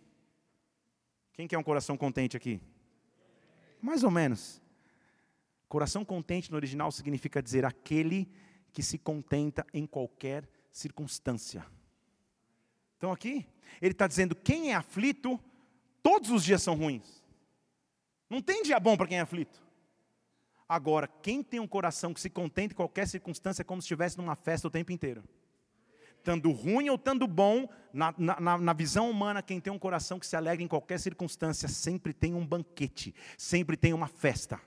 [1.34, 2.62] Quem quer um coração contente aqui?
[3.82, 4.62] Mais ou menos.
[5.68, 8.30] Coração contente no original significa dizer aquele
[8.72, 11.66] que se contenta em qualquer circunstância.
[12.98, 13.48] Então aqui,
[13.82, 15.40] ele está dizendo: quem é aflito,
[16.04, 17.24] todos os dias são ruins.
[18.30, 19.65] Não tem dia bom para quem é aflito.
[20.68, 24.18] Agora, quem tem um coração que se contenta em qualquer circunstância é como se estivesse
[24.18, 25.24] numa festa o tempo inteiro.
[26.24, 30.26] Tanto ruim ou tanto bom, na, na, na, visão humana, quem tem um coração que
[30.26, 34.60] se alegra em qualquer circunstância, sempre tem um banquete, sempre tem uma festa.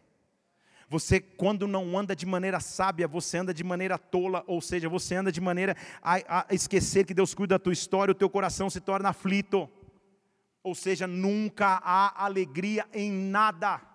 [0.89, 5.17] Você, quando não anda de maneira sábia, você anda de maneira tola, ou seja, você
[5.17, 8.71] anda de maneira a, a esquecer que Deus cuida da tua história, o teu coração
[8.71, 9.69] se torna aflito.
[10.63, 13.88] Ou seja, nunca há alegria em nada.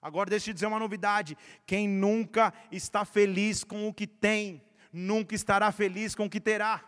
[0.00, 5.34] Agora deixa eu dizer uma novidade: quem nunca está feliz com o que tem, nunca
[5.34, 6.84] estará feliz com o que terá.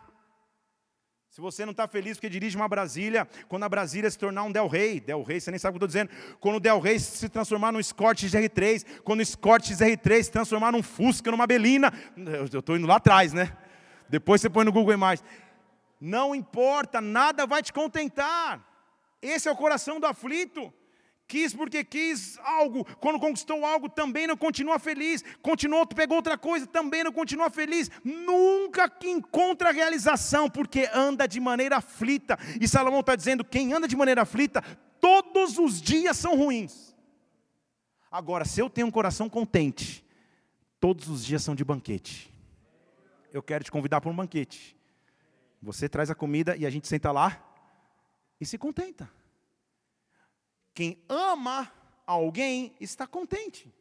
[1.31, 4.51] Se você não está feliz porque dirige uma Brasília, quando a Brasília se tornar um
[4.51, 6.77] Del Rey, Del Rey, você nem sabe o que eu estou dizendo, quando o Del
[6.77, 11.47] Rey se transformar num Escort XR3, quando o Escort XR3 se transformar num Fusca, numa
[11.47, 13.55] Belina, eu estou indo lá atrás, né?
[14.09, 15.25] Depois você põe no Google Imagens.
[16.01, 18.61] Não importa, nada vai te contentar.
[19.21, 20.73] Esse é o coração do aflito.
[21.31, 26.67] Quis porque quis algo, quando conquistou algo também não continua feliz, continuou, pegou outra coisa,
[26.67, 32.37] também não continua feliz, nunca que encontra realização, porque anda de maneira aflita.
[32.59, 34.61] E Salomão está dizendo: quem anda de maneira aflita,
[34.99, 36.93] todos os dias são ruins.
[38.11, 40.05] Agora, se eu tenho um coração contente,
[40.81, 42.29] todos os dias são de banquete.
[43.31, 44.77] Eu quero te convidar para um banquete.
[45.61, 47.41] Você traz a comida e a gente senta lá
[48.37, 49.09] e se contenta.
[50.73, 51.71] Quem ama
[52.05, 53.73] alguém está contente.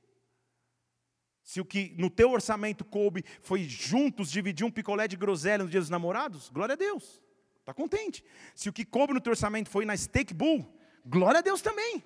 [1.42, 5.70] Se o que no teu orçamento coube foi juntos dividir um picolé de groselha no
[5.70, 7.20] dia dos namorados, glória a Deus.
[7.58, 8.24] Está contente.
[8.54, 10.66] Se o que coube no teu orçamento foi na Steak Bull,
[11.04, 12.04] glória a Deus também.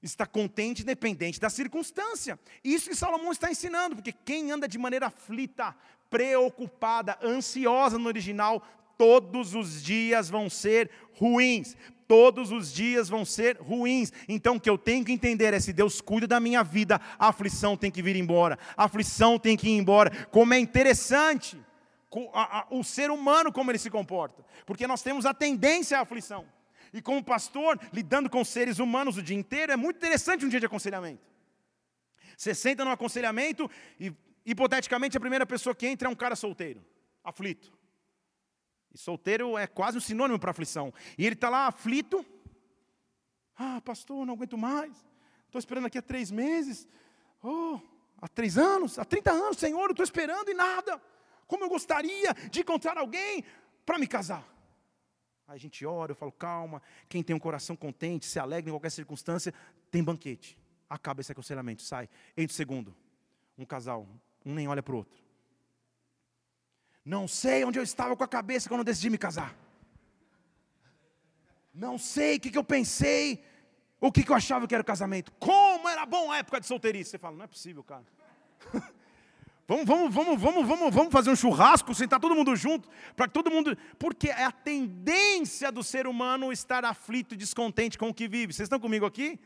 [0.00, 2.38] Está contente independente da circunstância.
[2.62, 5.74] Isso que Salomão está ensinando, porque quem anda de maneira aflita,
[6.08, 8.62] preocupada, ansiosa no original,
[8.96, 11.76] todos os dias vão ser ruins
[12.08, 14.12] todos os dias vão ser ruins.
[14.26, 17.28] Então o que eu tenho que entender é se Deus cuida da minha vida, a
[17.28, 20.10] aflição tem que vir embora, a aflição tem que ir embora.
[20.26, 21.56] Como é interessante
[22.70, 26.46] o ser humano como ele se comporta, porque nós temos a tendência à aflição.
[26.90, 30.58] E como pastor, lidando com seres humanos o dia inteiro, é muito interessante um dia
[30.58, 31.20] de aconselhamento.
[32.34, 34.10] Você senta no aconselhamento e,
[34.46, 36.82] hipoteticamente, a primeira pessoa que entra é um cara solteiro,
[37.22, 37.77] aflito.
[38.92, 40.92] E solteiro é quase um sinônimo para aflição.
[41.16, 42.24] E ele está lá aflito.
[43.56, 44.92] Ah, pastor, não aguento mais.
[45.46, 46.86] Estou esperando aqui há três meses.
[47.42, 47.80] Oh,
[48.20, 51.00] há três anos, há 30 anos, Senhor, eu estou esperando e nada.
[51.46, 53.44] Como eu gostaria de encontrar alguém
[53.84, 54.46] para me casar.
[55.46, 56.82] Aí a gente ora, eu falo, calma.
[57.08, 59.54] Quem tem um coração contente, se alegra em qualquer circunstância,
[59.90, 60.58] tem banquete.
[60.88, 62.08] Acaba esse aconselhamento, sai.
[62.36, 62.94] Entre o segundo.
[63.56, 64.06] Um casal,
[64.44, 65.27] um nem olha para o outro.
[67.08, 69.56] Não sei onde eu estava com a cabeça quando decidi me casar.
[71.72, 73.42] Não sei o que, que eu pensei,
[73.98, 75.32] o que, que eu achava que era o casamento.
[75.38, 77.12] Como era bom a época de solteirice.
[77.12, 78.04] Você fala, não é possível, cara.
[79.66, 83.32] vamos, vamos, vamos, vamos, vamos, vamos fazer um churrasco, sentar todo mundo junto, para que
[83.32, 83.74] todo mundo.
[83.98, 88.52] Porque é a tendência do ser humano estar aflito e descontente com o que vive.
[88.52, 89.40] Vocês estão comigo aqui?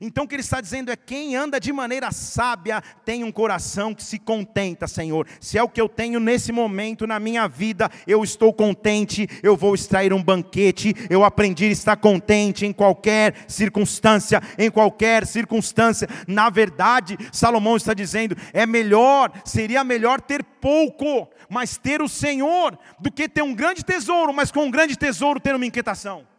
[0.00, 3.94] Então o que ele está dizendo é: quem anda de maneira sábia tem um coração
[3.94, 5.26] que se contenta, Senhor.
[5.40, 9.56] Se é o que eu tenho nesse momento na minha vida, eu estou contente, eu
[9.56, 16.08] vou extrair um banquete, eu aprendi a estar contente em qualquer circunstância, em qualquer circunstância.
[16.26, 22.78] Na verdade, Salomão está dizendo: é melhor, seria melhor ter pouco, mas ter o Senhor,
[22.98, 26.37] do que ter um grande tesouro, mas com um grande tesouro ter uma inquietação.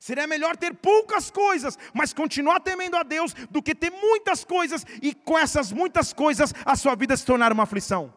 [0.00, 4.82] Seria melhor ter poucas coisas, mas continuar temendo a Deus, do que ter muitas coisas
[5.02, 8.12] e com essas muitas coisas a sua vida se tornar uma aflição.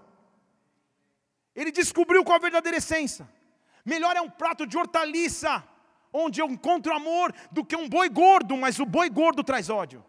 [1.54, 3.30] Ele descobriu qual a verdadeira essência.
[3.84, 5.62] Melhor é um prato de hortaliça,
[6.14, 10.06] onde eu encontro amor, do que um boi gordo, mas o boi gordo traz ódio.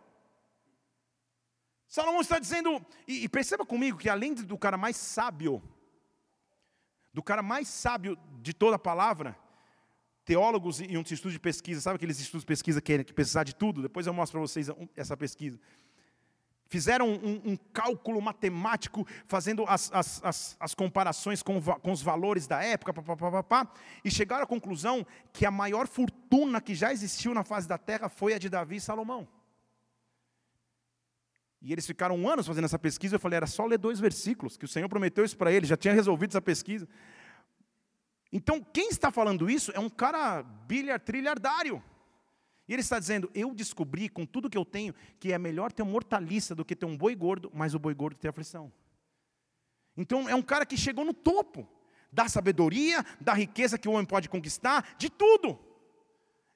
[1.88, 5.60] Salomão está dizendo, e, e perceba comigo que além do cara mais sábio,
[7.12, 9.36] do cara mais sábio de toda a palavra,
[10.24, 13.54] teólogos e um estudo de pesquisa, sabe aqueles estudos de pesquisa que, que precisar de
[13.54, 13.82] tudo?
[13.82, 15.58] Depois eu mostro para vocês essa pesquisa.
[16.66, 22.46] Fizeram um, um cálculo matemático, fazendo as, as, as, as comparações com, com, os valores
[22.46, 23.72] da época, pá, pá, pá,
[24.04, 28.08] e chegaram à conclusão que a maior fortuna que já existiu na face da terra
[28.08, 29.28] foi a de Davi e Salomão.
[31.60, 33.16] E eles ficaram anos fazendo essa pesquisa.
[33.16, 35.76] Eu falei, era só ler dois versículos, que o Senhor prometeu isso para eles, já
[35.76, 36.88] tinha resolvido essa pesquisa.
[38.37, 41.80] Então, quem está falando isso é um cara bilhar, trilhardário.
[42.66, 45.85] E ele está dizendo: Eu descobri com tudo que eu tenho que é melhor ter
[45.85, 48.72] um hortaliça do que ter um boi gordo, mas o boi gordo tem aflição.
[49.97, 51.64] Então, é um cara que chegou no topo
[52.11, 55.57] da sabedoria, da riqueza que o homem pode conquistar, de tudo.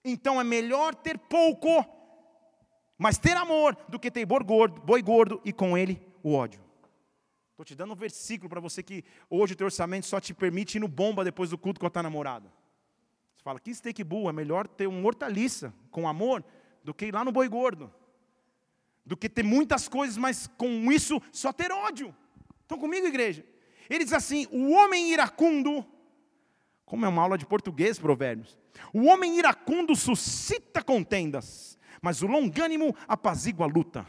[0.04, 1.86] Então, é melhor ter pouco,
[2.98, 6.67] mas ter amor, do que ter boi gordo, boi gordo e com ele o ódio.
[7.58, 10.76] Estou te dando um versículo para você que hoje o teu orçamento só te permite
[10.76, 12.48] ir no bomba depois do culto com a tua namorada.
[13.34, 16.44] Você fala, que steak bull, é melhor ter um hortaliça com amor
[16.84, 17.92] do que ir lá no boi gordo.
[19.04, 22.14] Do que ter muitas coisas, mas com isso só ter ódio.
[22.62, 23.44] Estão comigo, igreja?
[23.90, 25.84] Ele diz assim: o homem iracundo,
[26.86, 28.56] como é uma aula de português, provérbios.
[28.92, 34.06] O homem iracundo suscita contendas, mas o longânimo apazigua a luta.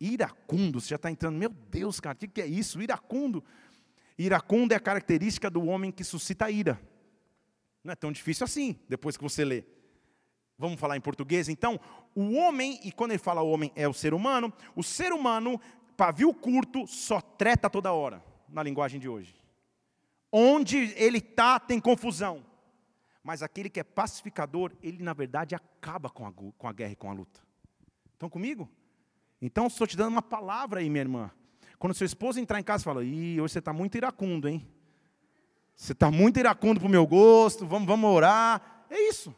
[0.00, 2.80] Iracundo, você já está entrando, meu Deus, cara, o que é isso?
[2.80, 3.42] Iracundo.
[4.16, 6.80] Iracundo é a característica do homem que suscita ira.
[7.82, 9.64] Não é tão difícil assim, depois que você lê.
[10.58, 11.48] Vamos falar em português?
[11.48, 11.78] Então,
[12.14, 15.60] o homem, e quando ele fala homem é o ser humano, o ser humano,
[15.96, 19.36] pavio curto, só treta toda hora, na linguagem de hoje.
[20.32, 22.44] Onde ele está, tem confusão.
[23.22, 26.96] Mas aquele que é pacificador, ele na verdade acaba com a, com a guerra e
[26.96, 27.40] com a luta.
[28.12, 28.68] Estão comigo?
[29.40, 31.30] Então, estou te dando uma palavra aí, minha irmã.
[31.78, 34.66] Quando seu esposo entrar em casa e fala, ih, hoje você está muito iracundo, hein?
[35.76, 38.84] Você está muito iracundo para o meu gosto, vamos, vamos orar.
[38.90, 39.32] É isso.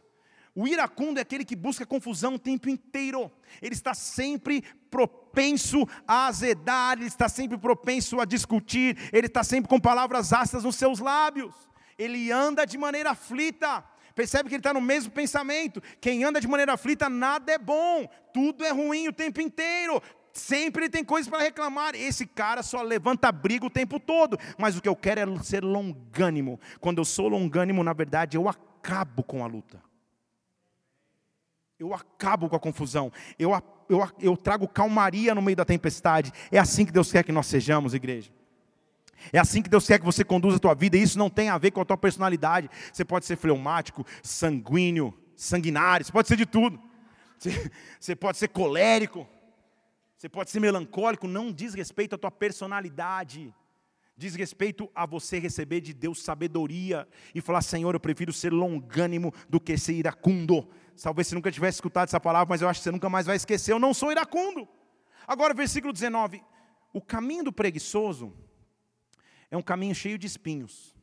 [0.55, 3.30] O iracundo é aquele que busca confusão o tempo inteiro.
[3.61, 9.68] Ele está sempre propenso a azedar, ele está sempre propenso a discutir, ele está sempre
[9.68, 11.55] com palavras ácidas nos seus lábios.
[11.98, 13.84] Ele anda de maneira aflita.
[14.14, 15.82] Percebe que ele está no mesmo pensamento.
[16.00, 20.02] Quem anda de maneira aflita, nada é bom, tudo é ruim o tempo inteiro.
[20.32, 21.94] Sempre ele tem coisas para reclamar.
[21.94, 24.38] Esse cara só levanta briga o tempo todo.
[24.56, 26.61] Mas o que eu quero é ser longânimo.
[26.80, 29.82] Quando eu sou longânimo, na verdade, eu acabo com a luta.
[31.78, 33.11] Eu acabo com a confusão.
[33.38, 33.50] Eu,
[33.88, 36.32] eu, eu trago calmaria no meio da tempestade.
[36.52, 38.30] É assim que Deus quer que nós sejamos, igreja.
[39.32, 41.48] É assim que Deus quer que você conduza a tua vida, e isso não tem
[41.48, 42.70] a ver com a tua personalidade.
[42.92, 46.80] Você pode ser fleumático, sanguíneo, sanguinário, você pode ser de tudo.
[47.38, 49.26] Você, você pode ser colérico,
[50.16, 53.54] você pode ser melancólico, não diz respeito à tua personalidade.
[54.16, 59.32] Diz respeito a você receber de Deus sabedoria e falar: Senhor, eu prefiro ser longânimo
[59.48, 60.68] do que ser iracundo.
[61.02, 63.36] Talvez você nunca tivesse escutado essa palavra, mas eu acho que você nunca mais vai
[63.36, 63.72] esquecer.
[63.72, 64.68] Eu não sou iracundo.
[65.26, 66.42] Agora, versículo 19:
[66.92, 68.34] O caminho do preguiçoso
[69.51, 70.94] é um caminho cheio de espinhos,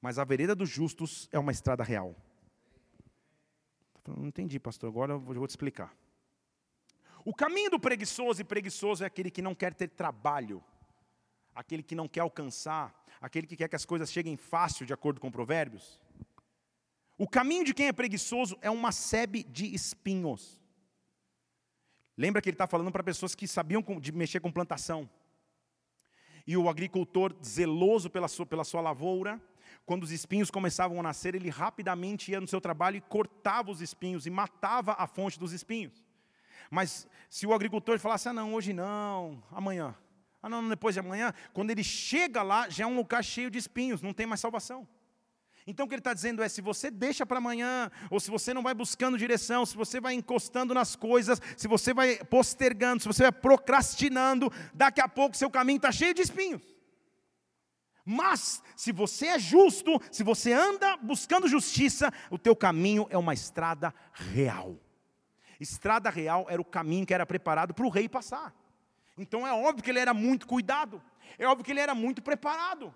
[0.00, 2.14] mas a vereda dos justos é uma estrada real.
[4.06, 5.94] Não entendi, pastor, agora eu vou te explicar.
[7.24, 10.62] O caminho do preguiçoso e preguiçoso é aquele que não quer ter trabalho,
[11.54, 15.20] aquele que não quer alcançar, aquele que quer que as coisas cheguem fácil, de acordo
[15.20, 16.00] com Provérbios.
[17.16, 20.60] O caminho de quem é preguiçoso é uma sebe de espinhos.
[22.16, 25.08] Lembra que ele está falando para pessoas que sabiam de mexer com plantação
[26.46, 29.40] e o agricultor zeloso pela sua, pela sua lavoura,
[29.84, 33.80] quando os espinhos começavam a nascer, ele rapidamente ia no seu trabalho e cortava os
[33.80, 36.04] espinhos e matava a fonte dos espinhos.
[36.70, 39.94] Mas se o agricultor falasse, ah não, hoje não, amanhã,
[40.42, 43.58] ah não, depois de amanhã, quando ele chega lá, já é um lugar cheio de
[43.58, 44.86] espinhos, não tem mais salvação.
[45.66, 48.52] Então o que ele está dizendo é: se você deixa para amanhã, ou se você
[48.52, 53.08] não vai buscando direção, se você vai encostando nas coisas, se você vai postergando, se
[53.08, 56.62] você vai procrastinando, daqui a pouco seu caminho está cheio de espinhos.
[58.04, 63.32] Mas, se você é justo, se você anda buscando justiça, o teu caminho é uma
[63.32, 64.76] estrada real.
[65.60, 68.52] Estrada real era o caminho que era preparado para o rei passar.
[69.16, 71.00] Então é óbvio que ele era muito cuidado,
[71.38, 72.92] é óbvio que ele era muito preparado.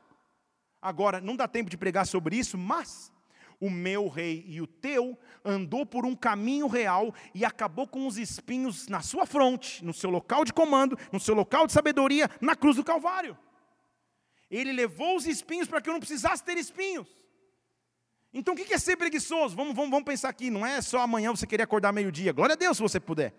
[0.80, 3.12] Agora, não dá tempo de pregar sobre isso, mas
[3.60, 8.18] o meu rei e o teu andou por um caminho real e acabou com os
[8.18, 12.54] espinhos na sua fronte, no seu local de comando, no seu local de sabedoria, na
[12.54, 13.36] cruz do Calvário.
[14.50, 17.08] Ele levou os espinhos para que eu não precisasse ter espinhos.
[18.32, 19.56] Então o que é ser preguiçoso?
[19.56, 22.32] Vamos, vamos, vamos pensar aqui, não é só amanhã você querer acordar meio-dia.
[22.32, 23.34] Glória a Deus se você puder.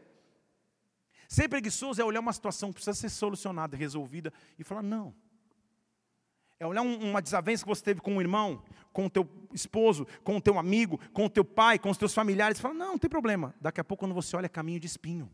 [1.27, 5.13] Ser preguiçoso é olhar uma situação que precisa ser solucionada, resolvida, e falar, não.
[6.59, 10.37] É olhar uma desavença que você teve com um irmão, com o teu esposo, com
[10.37, 12.59] o teu amigo, com o teu pai, com os teus familiares.
[12.59, 13.53] Fala, não, não tem problema.
[13.61, 15.29] Daqui a pouco, quando você olha, é caminho de espinho.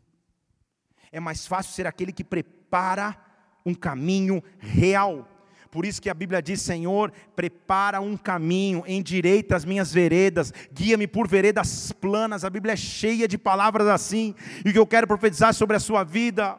[1.10, 3.16] É mais fácil ser aquele que prepara
[3.64, 5.26] um caminho real.
[5.74, 11.08] Por isso que a Bíblia diz: Senhor, prepara um caminho, endireita as minhas veredas, guia-me
[11.08, 12.44] por veredas planas.
[12.44, 14.36] A Bíblia é cheia de palavras assim.
[14.64, 16.56] E o que eu quero profetizar sobre a sua vida,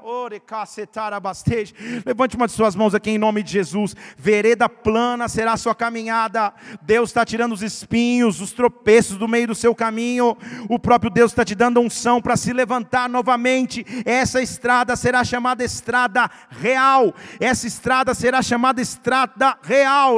[2.05, 3.95] levante uma de suas mãos aqui em nome de Jesus.
[4.17, 6.53] Vereda plana será a sua caminhada.
[6.81, 10.35] Deus está tirando os espinhos, os tropeços do meio do seu caminho.
[10.67, 13.85] O próprio Deus está te dando unção para se levantar novamente.
[14.03, 17.15] Essa estrada será chamada estrada real.
[17.39, 20.17] Essa estrada será chamada estrada estrada real,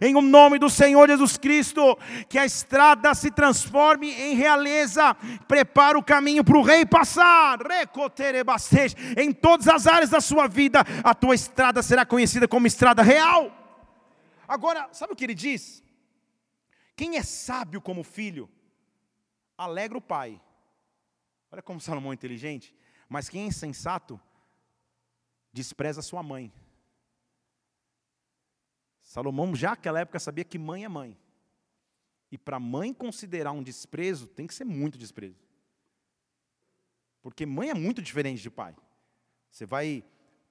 [0.00, 1.98] em o nome do Senhor Jesus Cristo,
[2.28, 5.14] que a estrada se transforme em realeza,
[5.48, 7.58] prepara o caminho para o rei passar,
[9.16, 13.50] em todas as áreas da sua vida, a tua estrada será conhecida como estrada real.
[14.46, 15.82] Agora, sabe o que ele diz?
[16.94, 18.48] Quem é sábio como filho,
[19.58, 20.40] alegra o pai.
[21.50, 22.72] Olha como Salomão é inteligente.
[23.08, 24.20] Mas quem é insensato,
[25.56, 26.52] despreza sua mãe.
[29.00, 31.16] Salomão já naquela época sabia que mãe é mãe.
[32.30, 35.42] E para mãe considerar um desprezo, tem que ser muito desprezo.
[37.22, 38.76] Porque mãe é muito diferente de pai.
[39.50, 40.04] Você vai,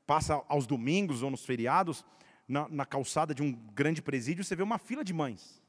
[0.08, 2.04] passa aos domingos ou nos feriados,
[2.48, 5.62] na, na calçada de um grande presídio, você vê uma fila de mães.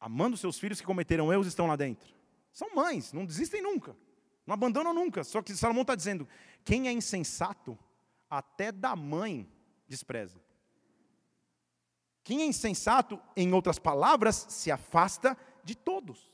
[0.00, 2.12] Amando seus filhos que cometeram erros estão lá dentro.
[2.52, 3.96] São mães, não desistem nunca.
[4.46, 5.24] Não abandonam nunca.
[5.24, 6.28] Só que Salomão está dizendo:
[6.64, 7.78] quem é insensato,
[8.38, 9.48] até da mãe
[9.86, 10.40] despreza.
[12.22, 16.32] Quem é insensato, em outras palavras, se afasta de todos.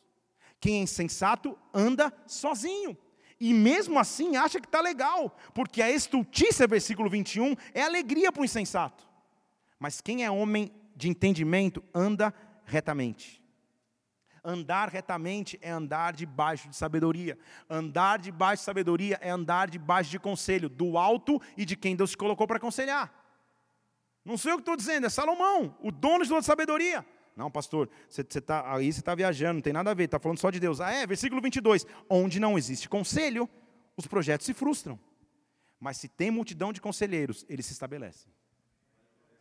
[0.60, 2.96] Quem é insensato anda sozinho.
[3.40, 8.42] E mesmo assim acha que está legal, porque a estultícia, versículo 21, é alegria para
[8.42, 9.08] o insensato.
[9.78, 12.34] Mas quem é homem de entendimento anda
[12.64, 13.39] retamente.
[14.44, 17.38] Andar retamente é andar debaixo de sabedoria.
[17.68, 22.14] Andar debaixo de sabedoria é andar debaixo de conselho, do alto e de quem Deus
[22.14, 23.12] colocou para aconselhar.
[24.24, 27.04] Não sou eu que estou dizendo, é Salomão, o dono de toda sabedoria.
[27.36, 30.18] Não, pastor, você, você tá, aí você está viajando, não tem nada a ver, está
[30.18, 30.80] falando só de Deus.
[30.80, 31.86] Ah, é, versículo 22.
[32.08, 33.48] Onde não existe conselho,
[33.96, 34.98] os projetos se frustram.
[35.78, 38.30] Mas se tem multidão de conselheiros, eles se estabelecem.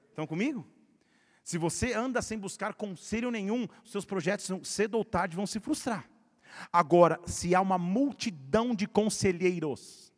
[0.10, 0.66] Estão comigo?
[1.50, 6.08] Se você anda sem buscar conselho nenhum, seus projetos cedo ou tarde vão se frustrar.
[6.72, 10.14] Agora, se há uma multidão de conselheiros,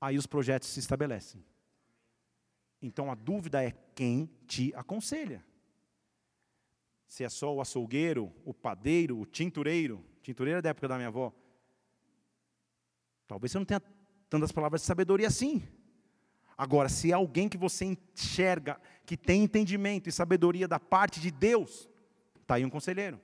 [0.00, 1.44] aí os projetos se estabelecem.
[2.80, 5.44] Então a dúvida é quem te aconselha.
[7.04, 11.08] Se é só o açougueiro, o padeiro, o tintureiro, tintureiro é da época da minha
[11.08, 11.34] avó.
[13.26, 13.82] Talvez você não tenha
[14.28, 15.64] tantas palavras de sabedoria assim.
[16.56, 18.80] Agora, se é alguém que você enxerga,
[19.10, 21.90] que tem entendimento e sabedoria da parte de Deus,
[22.40, 23.20] está aí um conselheiro.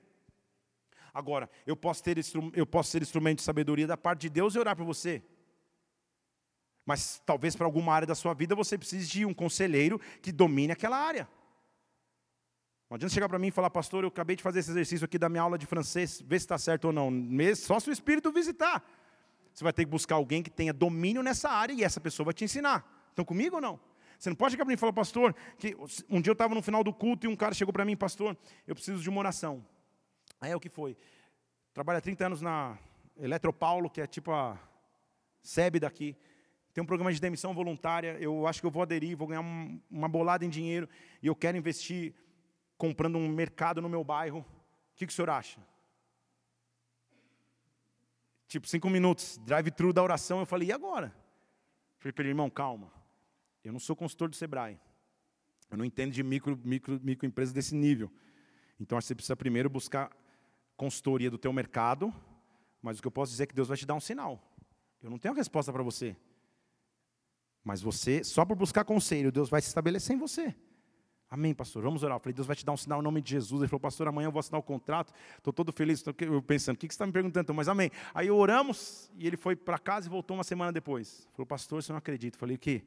[1.13, 2.17] Agora, eu posso, ter,
[2.53, 5.23] eu posso ser instrumento de sabedoria da parte de Deus e orar por você.
[6.85, 10.73] Mas talvez para alguma área da sua vida você precise de um conselheiro que domine
[10.73, 11.25] aquela área.
[12.89, 15.17] Não adianta chegar para mim e falar, pastor, eu acabei de fazer esse exercício aqui
[15.17, 17.09] da minha aula de francês, ver se está certo ou não.
[17.55, 18.83] Só se o Espírito visitar.
[19.53, 22.33] Você vai ter que buscar alguém que tenha domínio nessa área e essa pessoa vai
[22.33, 23.07] te ensinar.
[23.11, 23.79] Estão comigo ou não?
[24.17, 25.75] Você não pode chegar para mim e falar, pastor, que
[26.09, 28.35] um dia eu estava no final do culto e um cara chegou para mim, pastor,
[28.65, 29.63] eu preciso de uma oração.
[30.41, 30.97] Aí é o que foi?
[31.73, 32.77] Trabalha 30 anos na
[33.15, 34.59] Eletropaulo, que é tipo a
[35.41, 36.17] SEB daqui.
[36.73, 39.43] Tem um programa de demissão voluntária, eu acho que eu vou aderir, vou ganhar
[39.89, 40.87] uma bolada em dinheiro
[41.21, 42.13] e eu quero investir
[42.77, 44.39] comprando um mercado no meu bairro.
[44.39, 45.59] O que, que o senhor acha?
[48.47, 51.13] Tipo, cinco minutos, drive-thru da oração, eu falei, e agora?
[51.99, 52.96] Falei para ele, irmão, calma.
[53.67, 54.79] Eu não sou consultor do Sebrae.
[55.69, 58.09] Eu não entendo de micro, micro, microempresas desse nível.
[58.79, 60.09] Então, você precisa primeiro buscar
[60.77, 62.13] consultoria do teu mercado,
[62.81, 64.41] mas o que eu posso dizer é que Deus vai te dar um sinal.
[65.03, 66.15] Eu não tenho a resposta para você.
[67.61, 70.55] Mas você, só por buscar conselho, Deus vai se estabelecer em você.
[71.29, 71.83] Amém, pastor.
[71.83, 72.15] Vamos orar.
[72.15, 73.61] Eu falei, Deus vai te dar um sinal em nome de Jesus.
[73.61, 75.11] Ele falou, pastor, amanhã eu vou assinar o contrato.
[75.37, 75.99] Estou todo feliz.
[75.99, 77.53] Estou pensando, o que você está me perguntando?
[77.53, 77.91] Mas amém.
[78.13, 81.27] Aí oramos e ele foi para casa e voltou uma semana depois.
[81.33, 82.37] Falou, pastor, você não acredita.
[82.37, 82.81] Eu falei, o quê?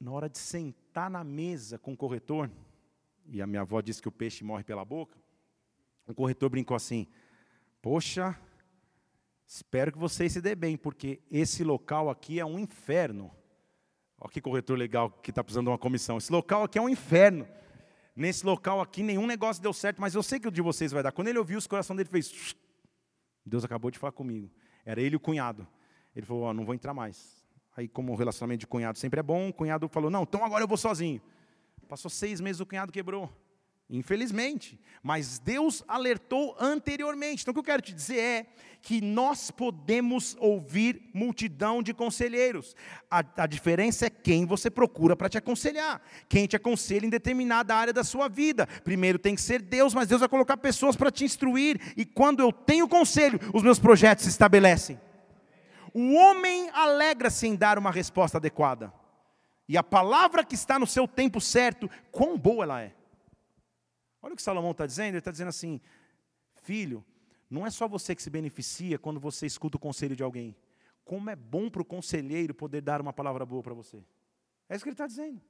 [0.00, 2.50] Na hora de sentar na mesa com o corretor,
[3.26, 5.18] e a minha avó disse que o peixe morre pela boca,
[6.06, 7.06] o corretor brincou assim:
[7.82, 8.38] Poxa,
[9.46, 13.30] espero que você se dê bem, porque esse local aqui é um inferno.
[14.20, 16.18] Olha que corretor legal que está precisando de uma comissão.
[16.18, 17.46] Esse local aqui é um inferno.
[18.16, 21.02] Nesse local aqui nenhum negócio deu certo, mas eu sei que o de vocês vai
[21.02, 21.12] dar.
[21.12, 22.56] Quando ele ouviu, o coração dele fez.
[23.46, 24.50] Deus acabou de falar comigo.
[24.84, 25.66] Era ele e o cunhado.
[26.16, 27.37] Ele falou: oh, não vou entrar mais.
[27.78, 30.64] Aí, como o relacionamento de cunhado sempre é bom, o cunhado falou: não, então agora
[30.64, 31.22] eu vou sozinho.
[31.88, 33.32] Passou seis meses, o cunhado quebrou.
[33.88, 34.80] Infelizmente.
[35.00, 37.42] Mas Deus alertou anteriormente.
[37.42, 38.46] Então o que eu quero te dizer é
[38.82, 42.74] que nós podemos ouvir multidão de conselheiros.
[43.08, 46.02] A, a diferença é quem você procura para te aconselhar.
[46.28, 48.66] Quem te aconselha em determinada área da sua vida.
[48.82, 51.80] Primeiro tem que ser Deus, mas Deus vai colocar pessoas para te instruir.
[51.96, 54.98] E quando eu tenho conselho, os meus projetos se estabelecem.
[56.00, 58.92] O homem alegra-se em dar uma resposta adequada.
[59.68, 62.94] E a palavra que está no seu tempo certo, quão boa ela é.
[64.22, 65.80] Olha o que Salomão está dizendo, ele está dizendo assim:
[66.62, 67.04] filho,
[67.50, 70.54] não é só você que se beneficia quando você escuta o conselho de alguém.
[71.04, 73.96] Como é bom para o conselheiro poder dar uma palavra boa para você.
[74.68, 75.42] É isso que ele está dizendo.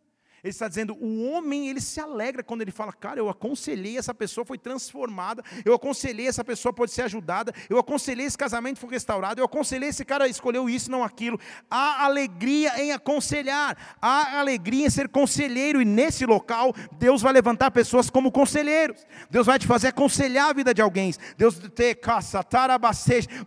[0.43, 4.15] Ele está dizendo, o homem, ele se alegra quando ele fala, cara, eu aconselhei, essa
[4.15, 8.91] pessoa foi transformada, eu aconselhei, essa pessoa pode ser ajudada, eu aconselhei, esse casamento foi
[8.91, 11.41] restaurado, eu aconselhei, esse cara escolheu isso, não aquilo.
[11.71, 17.71] Há alegria em aconselhar, há alegria em ser conselheiro, e nesse local, Deus vai levantar
[17.71, 22.45] pessoas como conselheiros, Deus vai te fazer aconselhar a vida de alguém, Deus te caça,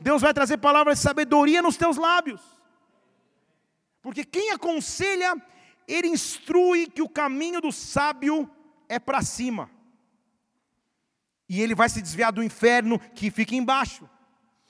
[0.02, 2.42] Deus vai trazer palavras de sabedoria nos teus lábios,
[4.02, 5.36] porque quem aconselha,
[5.94, 8.50] ele instrui que o caminho do sábio
[8.88, 9.70] é para cima.
[11.50, 14.10] E ele vai se desviar do inferno que fica embaixo.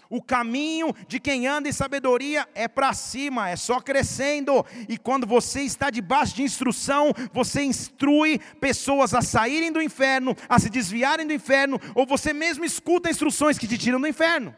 [0.09, 4.65] O caminho de quem anda em sabedoria é para cima, é só crescendo.
[4.89, 10.59] E quando você está debaixo de instrução, você instrui pessoas a saírem do inferno, a
[10.59, 14.53] se desviarem do inferno, ou você mesmo escuta instruções que te tiram do inferno.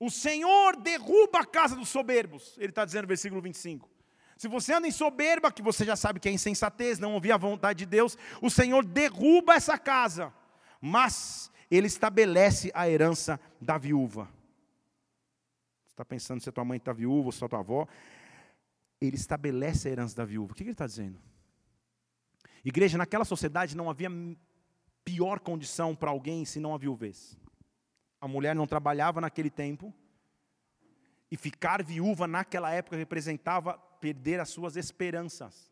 [0.00, 3.97] O Senhor derruba a casa dos soberbos, ele está dizendo no versículo 25.
[4.38, 7.36] Se você anda em soberba, que você já sabe que é insensatez, não ouvir a
[7.36, 10.32] vontade de Deus, o Senhor derruba essa casa,
[10.80, 14.28] mas Ele estabelece a herança da viúva.
[15.84, 17.88] Você está pensando se a tua mãe está viúva ou se a tua avó?
[19.00, 20.52] Ele estabelece a herança da viúva.
[20.52, 21.18] O que ele está dizendo?
[22.64, 24.08] Igreja, naquela sociedade não havia
[25.04, 27.36] pior condição para alguém senão a viuvez.
[28.20, 29.92] A mulher não trabalhava naquele tempo,
[31.30, 35.70] e ficar viúva naquela época representava perder as suas esperanças.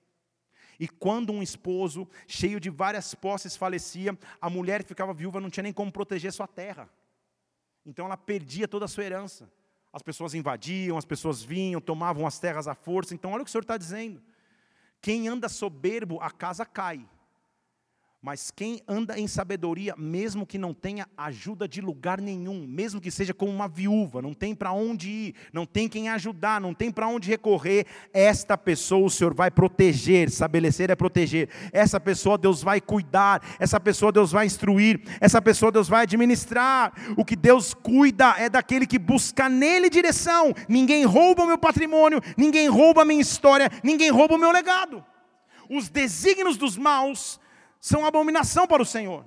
[0.78, 5.62] E quando um esposo, cheio de várias posses, falecia, a mulher ficava viúva não tinha
[5.62, 6.88] nem como proteger sua terra.
[7.84, 9.50] Então ela perdia toda a sua herança.
[9.92, 13.14] As pessoas invadiam, as pessoas vinham, tomavam as terras à força.
[13.14, 14.22] Então, olha o que o Senhor está dizendo.
[15.00, 17.08] Quem anda soberbo, a casa cai.
[18.22, 23.10] Mas quem anda em sabedoria, mesmo que não tenha ajuda de lugar nenhum, mesmo que
[23.10, 26.90] seja como uma viúva, não tem para onde ir, não tem quem ajudar, não tem
[26.90, 31.48] para onde recorrer, esta pessoa o Senhor vai proteger, estabelecer é proteger.
[31.72, 36.92] Essa pessoa Deus vai cuidar, essa pessoa Deus vai instruir, essa pessoa Deus vai administrar.
[37.16, 40.52] O que Deus cuida é daquele que busca nele direção.
[40.68, 45.04] Ninguém rouba o meu patrimônio, ninguém rouba a minha história, ninguém rouba o meu legado.
[45.68, 47.38] Os desígnios dos maus
[47.80, 49.24] são abominação para o Senhor.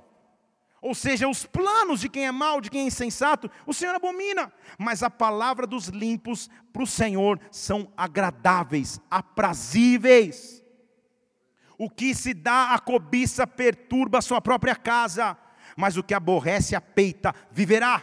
[0.82, 4.52] Ou seja, os planos de quem é mau, de quem é insensato, o Senhor abomina.
[4.78, 10.64] Mas a palavra dos limpos para o Senhor são agradáveis, aprazíveis.
[11.78, 15.38] O que se dá à cobiça perturba a sua própria casa,
[15.76, 18.02] mas o que aborrece a peita viverá.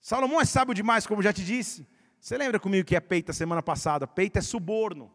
[0.00, 1.86] Salomão é sábio demais, como já te disse.
[2.18, 4.06] Você lembra comigo que é peita semana passada?
[4.06, 5.14] Peita é suborno.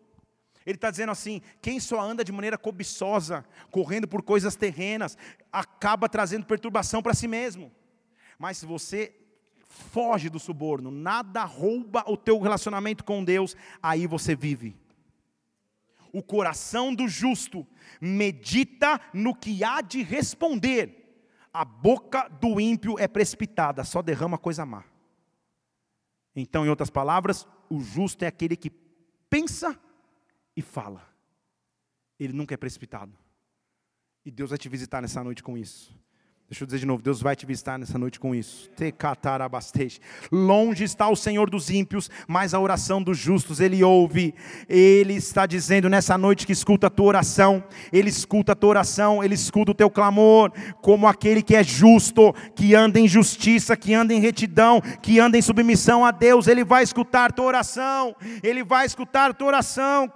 [0.65, 5.17] Ele está dizendo assim: quem só anda de maneira cobiçosa, correndo por coisas terrenas,
[5.51, 7.71] acaba trazendo perturbação para si mesmo.
[8.39, 9.15] Mas se você
[9.67, 14.75] foge do suborno, nada rouba o teu relacionamento com Deus, aí você vive.
[16.11, 17.67] O coração do justo
[17.99, 21.01] medita no que há de responder.
[21.53, 24.83] A boca do ímpio é precipitada, só derrama coisa má.
[26.35, 28.69] Então, em outras palavras, o justo é aquele que
[29.29, 29.79] pensa
[30.55, 31.07] e fala.
[32.19, 33.17] Ele nunca é precipitado.
[34.23, 35.93] E Deus vai te visitar nessa noite com isso.
[36.47, 38.69] Deixa eu dizer de novo, Deus vai te visitar nessa noite com isso.
[40.31, 44.35] Longe está o Senhor dos ímpios, mas a oração dos justos ele ouve.
[44.69, 49.23] Ele está dizendo nessa noite que escuta a tua oração, ele escuta a tua oração,
[49.23, 50.51] ele escuta o teu clamor,
[50.83, 55.39] como aquele que é justo, que anda em justiça, que anda em retidão, que anda
[55.39, 58.15] em submissão a Deus, ele vai escutar a tua oração.
[58.43, 60.13] Ele vai escutar a tua oração.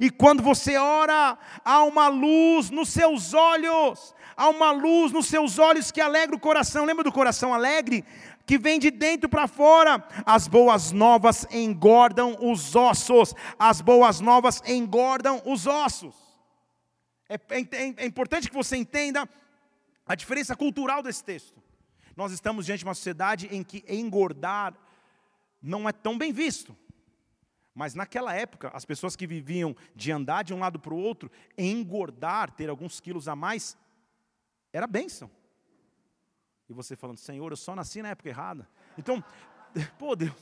[0.00, 5.58] E quando você ora, há uma luz nos seus olhos há uma luz nos seus
[5.58, 6.86] olhos que alegra o coração.
[6.86, 8.02] Lembra do coração alegre?
[8.46, 10.02] Que vem de dentro para fora.
[10.24, 13.34] As boas novas engordam os ossos.
[13.58, 16.14] As boas novas engordam os ossos.
[17.28, 19.28] É, é, é importante que você entenda
[20.06, 21.62] a diferença cultural desse texto.
[22.16, 24.74] Nós estamos diante de uma sociedade em que engordar
[25.60, 26.74] não é tão bem visto.
[27.74, 31.30] Mas naquela época, as pessoas que viviam de andar de um lado para o outro,
[31.58, 33.76] engordar, ter alguns quilos a mais,
[34.72, 35.30] era bênção.
[36.68, 38.68] E você falando, Senhor, eu só nasci na época errada.
[38.96, 39.22] Então,
[39.98, 40.32] pô, Deus,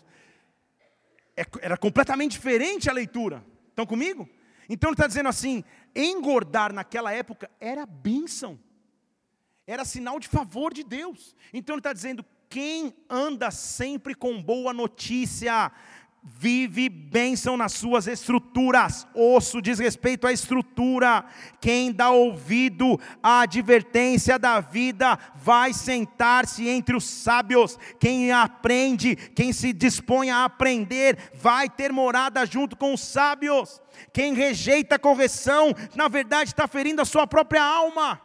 [1.36, 3.44] é, era completamente diferente a leitura.
[3.68, 4.28] Estão comigo?
[4.68, 5.64] Então ele está dizendo assim:
[5.94, 8.58] engordar naquela época era bênção,
[9.66, 11.34] era sinal de favor de Deus.
[11.52, 15.70] Então ele está dizendo: quem anda sempre com boa notícia,
[16.36, 19.06] vive bênção nas suas estruturas.
[19.14, 21.24] Osso diz respeito à estrutura.
[21.60, 27.78] Quem dá ouvido à advertência da vida vai sentar-se entre os sábios.
[27.98, 33.80] Quem aprende, quem se dispõe a aprender, vai ter morada junto com os sábios.
[34.12, 38.20] Quem rejeita a correção, na verdade está ferindo a sua própria alma.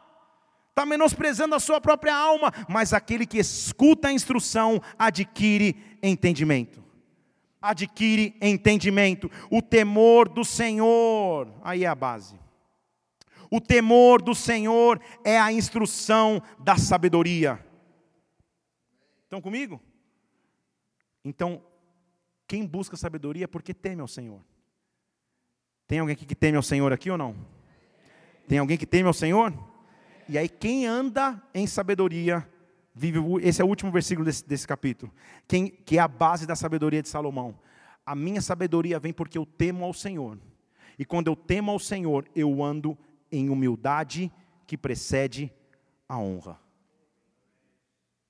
[0.69, 6.82] Está menosprezando a sua própria alma, mas aquele que escuta a instrução adquire entendimento
[7.64, 9.32] adquire entendimento.
[9.49, 12.38] O temor do Senhor, aí é a base.
[13.49, 17.64] O temor do Senhor é a instrução da sabedoria.
[19.24, 19.82] Estão comigo?
[21.24, 21.64] Então,
[22.45, 24.41] quem busca sabedoria é porque teme ao Senhor.
[25.88, 27.36] Tem alguém aqui que teme ao Senhor aqui ou não?
[28.47, 29.53] Tem alguém que teme ao Senhor?
[30.28, 32.47] E aí, quem anda em sabedoria
[32.93, 35.11] vive, esse é o último versículo desse, desse capítulo,
[35.47, 37.57] quem, que é a base da sabedoria de Salomão.
[38.05, 40.37] A minha sabedoria vem porque eu temo ao Senhor.
[40.99, 42.97] E quando eu temo ao Senhor, eu ando
[43.31, 44.31] em humildade
[44.67, 45.51] que precede
[46.07, 46.59] a honra.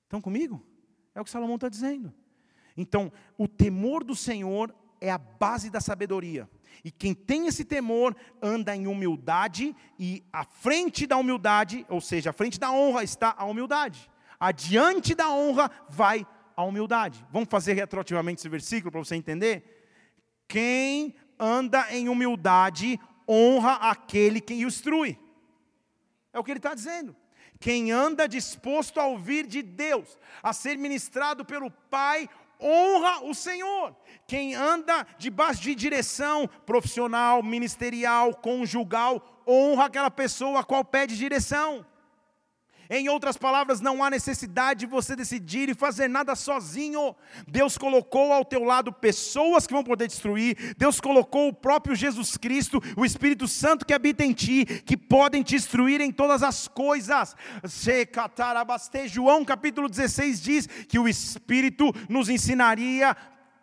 [0.04, 0.64] Estão comigo?
[1.14, 2.12] É o que Salomão está dizendo.
[2.76, 6.48] Então, o temor do Senhor é a base da sabedoria.
[6.84, 12.30] E quem tem esse temor anda em humildade, e à frente da humildade, ou seja,
[12.30, 14.10] à frente da honra está a humildade
[14.46, 16.26] adiante da honra vai
[16.56, 17.24] a humildade.
[17.30, 19.62] Vamos fazer retroativamente esse versículo para você entender?
[20.46, 25.18] Quem anda em humildade honra aquele que instrui.
[26.32, 27.16] É o que ele está dizendo.
[27.58, 32.28] Quem anda disposto a ouvir de Deus, a ser ministrado pelo Pai,
[32.60, 33.96] honra o Senhor.
[34.26, 41.86] Quem anda debaixo de direção profissional, ministerial, conjugal, honra aquela pessoa a qual pede direção.
[42.90, 47.14] Em outras palavras, não há necessidade de você decidir e fazer nada sozinho.
[47.46, 50.74] Deus colocou ao teu lado pessoas que vão poder destruir.
[50.76, 55.42] Deus colocou o próprio Jesus Cristo, o Espírito Santo que habita em ti, que podem
[55.42, 57.34] te destruir em todas as coisas.
[59.06, 63.16] João capítulo 16 diz que o Espírito nos ensinaria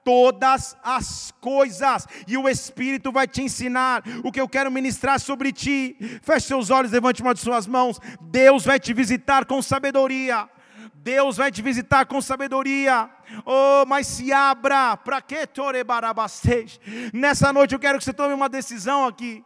[0.04, 5.52] todas as coisas, e o Espírito vai te ensinar o que eu quero ministrar sobre
[5.52, 5.96] ti.
[6.22, 8.00] Feche seus olhos, levante uma de suas mãos.
[8.22, 10.50] Deus vai te visitar com sabedoria.
[10.96, 13.10] Deus vai te visitar com sabedoria.
[13.46, 16.80] Oh, mas se abra, para que torebarabastej?
[17.14, 19.44] Nessa noite eu quero que você tome uma decisão aqui.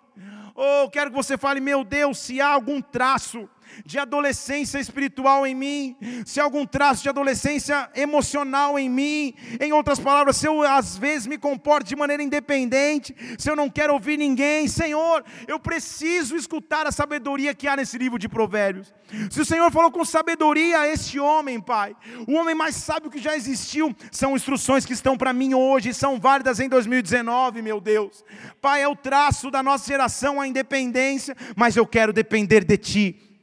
[0.54, 3.50] Oh, quero que você fale, meu Deus, se há algum traço
[3.86, 5.96] de adolescência espiritual em mim,
[6.26, 10.98] se há algum traço de adolescência emocional em mim, em outras palavras, se eu às
[10.98, 16.36] vezes me comporto de maneira independente, se eu não quero ouvir ninguém, Senhor, eu preciso
[16.36, 18.94] escutar a sabedoria que há nesse livro de Provérbios.
[19.30, 21.96] Se o Senhor falou com sabedoria a este homem, Pai,
[22.28, 26.20] o homem mais sábio que já existiu, são instruções que estão para mim hoje, são
[26.20, 28.24] válidas em 2019, meu Deus.
[28.62, 33.35] Pai, é o traço da nossa geração a independência, mas eu quero depender de Ti.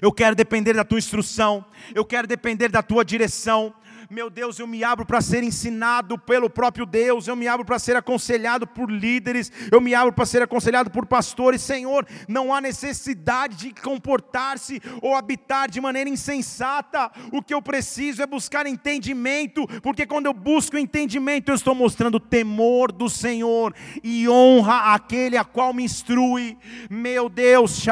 [0.00, 1.64] Eu quero depender da tua instrução,
[1.94, 3.74] eu quero depender da tua direção.
[4.08, 7.78] Meu Deus, eu me abro para ser ensinado pelo próprio Deus, eu me abro para
[7.78, 11.60] ser aconselhado por líderes, eu me abro para ser aconselhado por pastores.
[11.60, 17.10] Senhor, não há necessidade de comportar-se ou habitar de maneira insensata.
[17.32, 22.20] O que eu preciso é buscar entendimento, porque quando eu busco entendimento, eu estou mostrando
[22.20, 26.56] temor do Senhor e honra aquele a qual me instrui.
[26.88, 27.84] Meu Deus,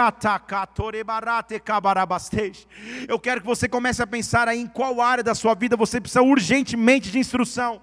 [3.08, 6.03] eu quero que você comece a pensar aí em qual área da sua vida você
[6.05, 7.80] precisa urgentemente de instrução.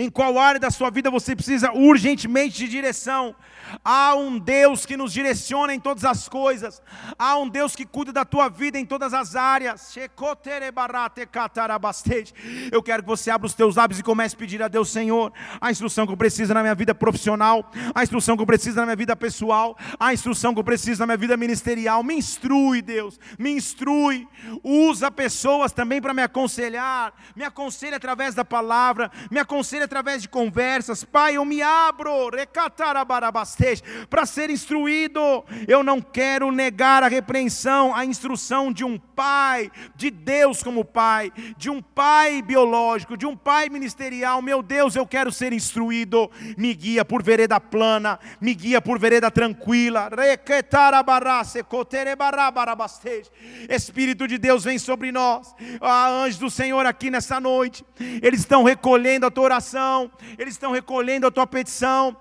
[0.00, 3.34] Em qual área da sua vida você precisa urgentemente de direção?
[3.84, 6.80] Há um Deus que nos direciona em todas as coisas.
[7.18, 9.92] Há um Deus que cuida da tua vida em todas as áreas.
[12.70, 15.32] Eu quero que você abra os teus lábios e comece a pedir a Deus, Senhor,
[15.60, 18.84] a instrução que eu preciso na minha vida profissional, a instrução que eu preciso na
[18.84, 22.04] minha vida pessoal, a instrução que eu preciso na minha vida ministerial.
[22.04, 24.28] Me instrui, Deus, me instrui.
[24.62, 27.12] Usa pessoas também para me aconselhar.
[27.34, 31.02] Me aconselhe através da palavra, me aconselhe através de conversas.
[31.02, 32.28] Pai, eu me abro.
[32.28, 35.44] Recatarabarabastej para ser instruído.
[35.66, 41.32] Eu não quero negar a repreensão, a instrução de um pai, de Deus como pai,
[41.56, 44.42] de um pai biológico, de um pai ministerial.
[44.42, 46.30] Meu Deus, eu quero ser instruído.
[46.56, 50.10] Me guia por vereda plana, me guia por vereda tranquila.
[53.68, 55.54] Espírito de Deus vem sobre nós.
[55.80, 57.84] Ah, anjos do Senhor aqui nessa noite,
[58.22, 59.77] eles estão recolhendo a tua oração,
[60.38, 62.16] eles estão recolhendo a tua petição.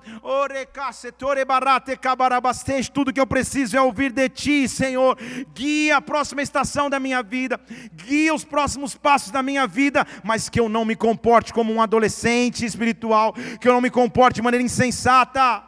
[2.93, 5.17] Tudo que eu preciso é ouvir de Ti, Senhor.
[5.53, 7.59] Guia a próxima estação da minha vida,
[7.93, 11.81] guia os próximos passos da minha vida, mas que eu não me comporte como um
[11.81, 15.63] adolescente espiritual, que eu não me comporte de maneira insensata.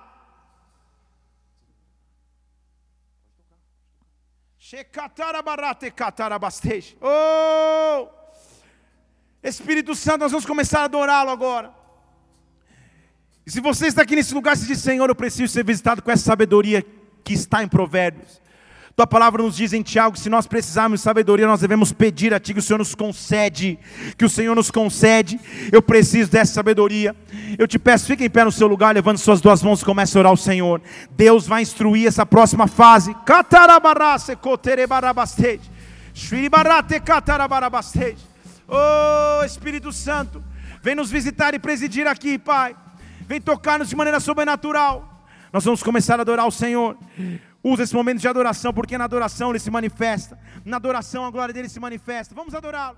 [7.01, 8.07] Oh!
[9.41, 11.78] Espírito Santo, nós vamos começar a adorá-lo agora.
[13.49, 16.11] E se você está aqui nesse lugar e diz, Senhor, eu preciso ser visitado com
[16.11, 16.85] essa sabedoria
[17.23, 18.39] que está em Provérbios.
[18.95, 22.31] Tua palavra nos diz em Tiago que se nós precisarmos de sabedoria, nós devemos pedir
[22.31, 23.79] a Ti que o Senhor nos concede,
[24.15, 25.39] que o Senhor nos concede.
[25.71, 27.15] Eu preciso dessa sabedoria.
[27.57, 30.15] Eu te peço, fique em pé no seu lugar, levando suas duas mãos e comece
[30.15, 30.79] a orar ao Senhor.
[31.09, 33.15] Deus vai instruir essa próxima fase.
[38.67, 40.43] Oh Espírito Santo,
[40.83, 42.75] vem nos visitar e presidir aqui, Pai
[43.29, 45.23] vem tocar-nos de maneira sobrenatural.
[45.53, 46.97] Nós vamos começar a adorar o Senhor.
[47.63, 50.39] Usa esse momento de adoração, porque na adoração ele se manifesta.
[50.65, 52.33] Na adoração a glória dele se manifesta.
[52.33, 52.97] Vamos adorá-lo.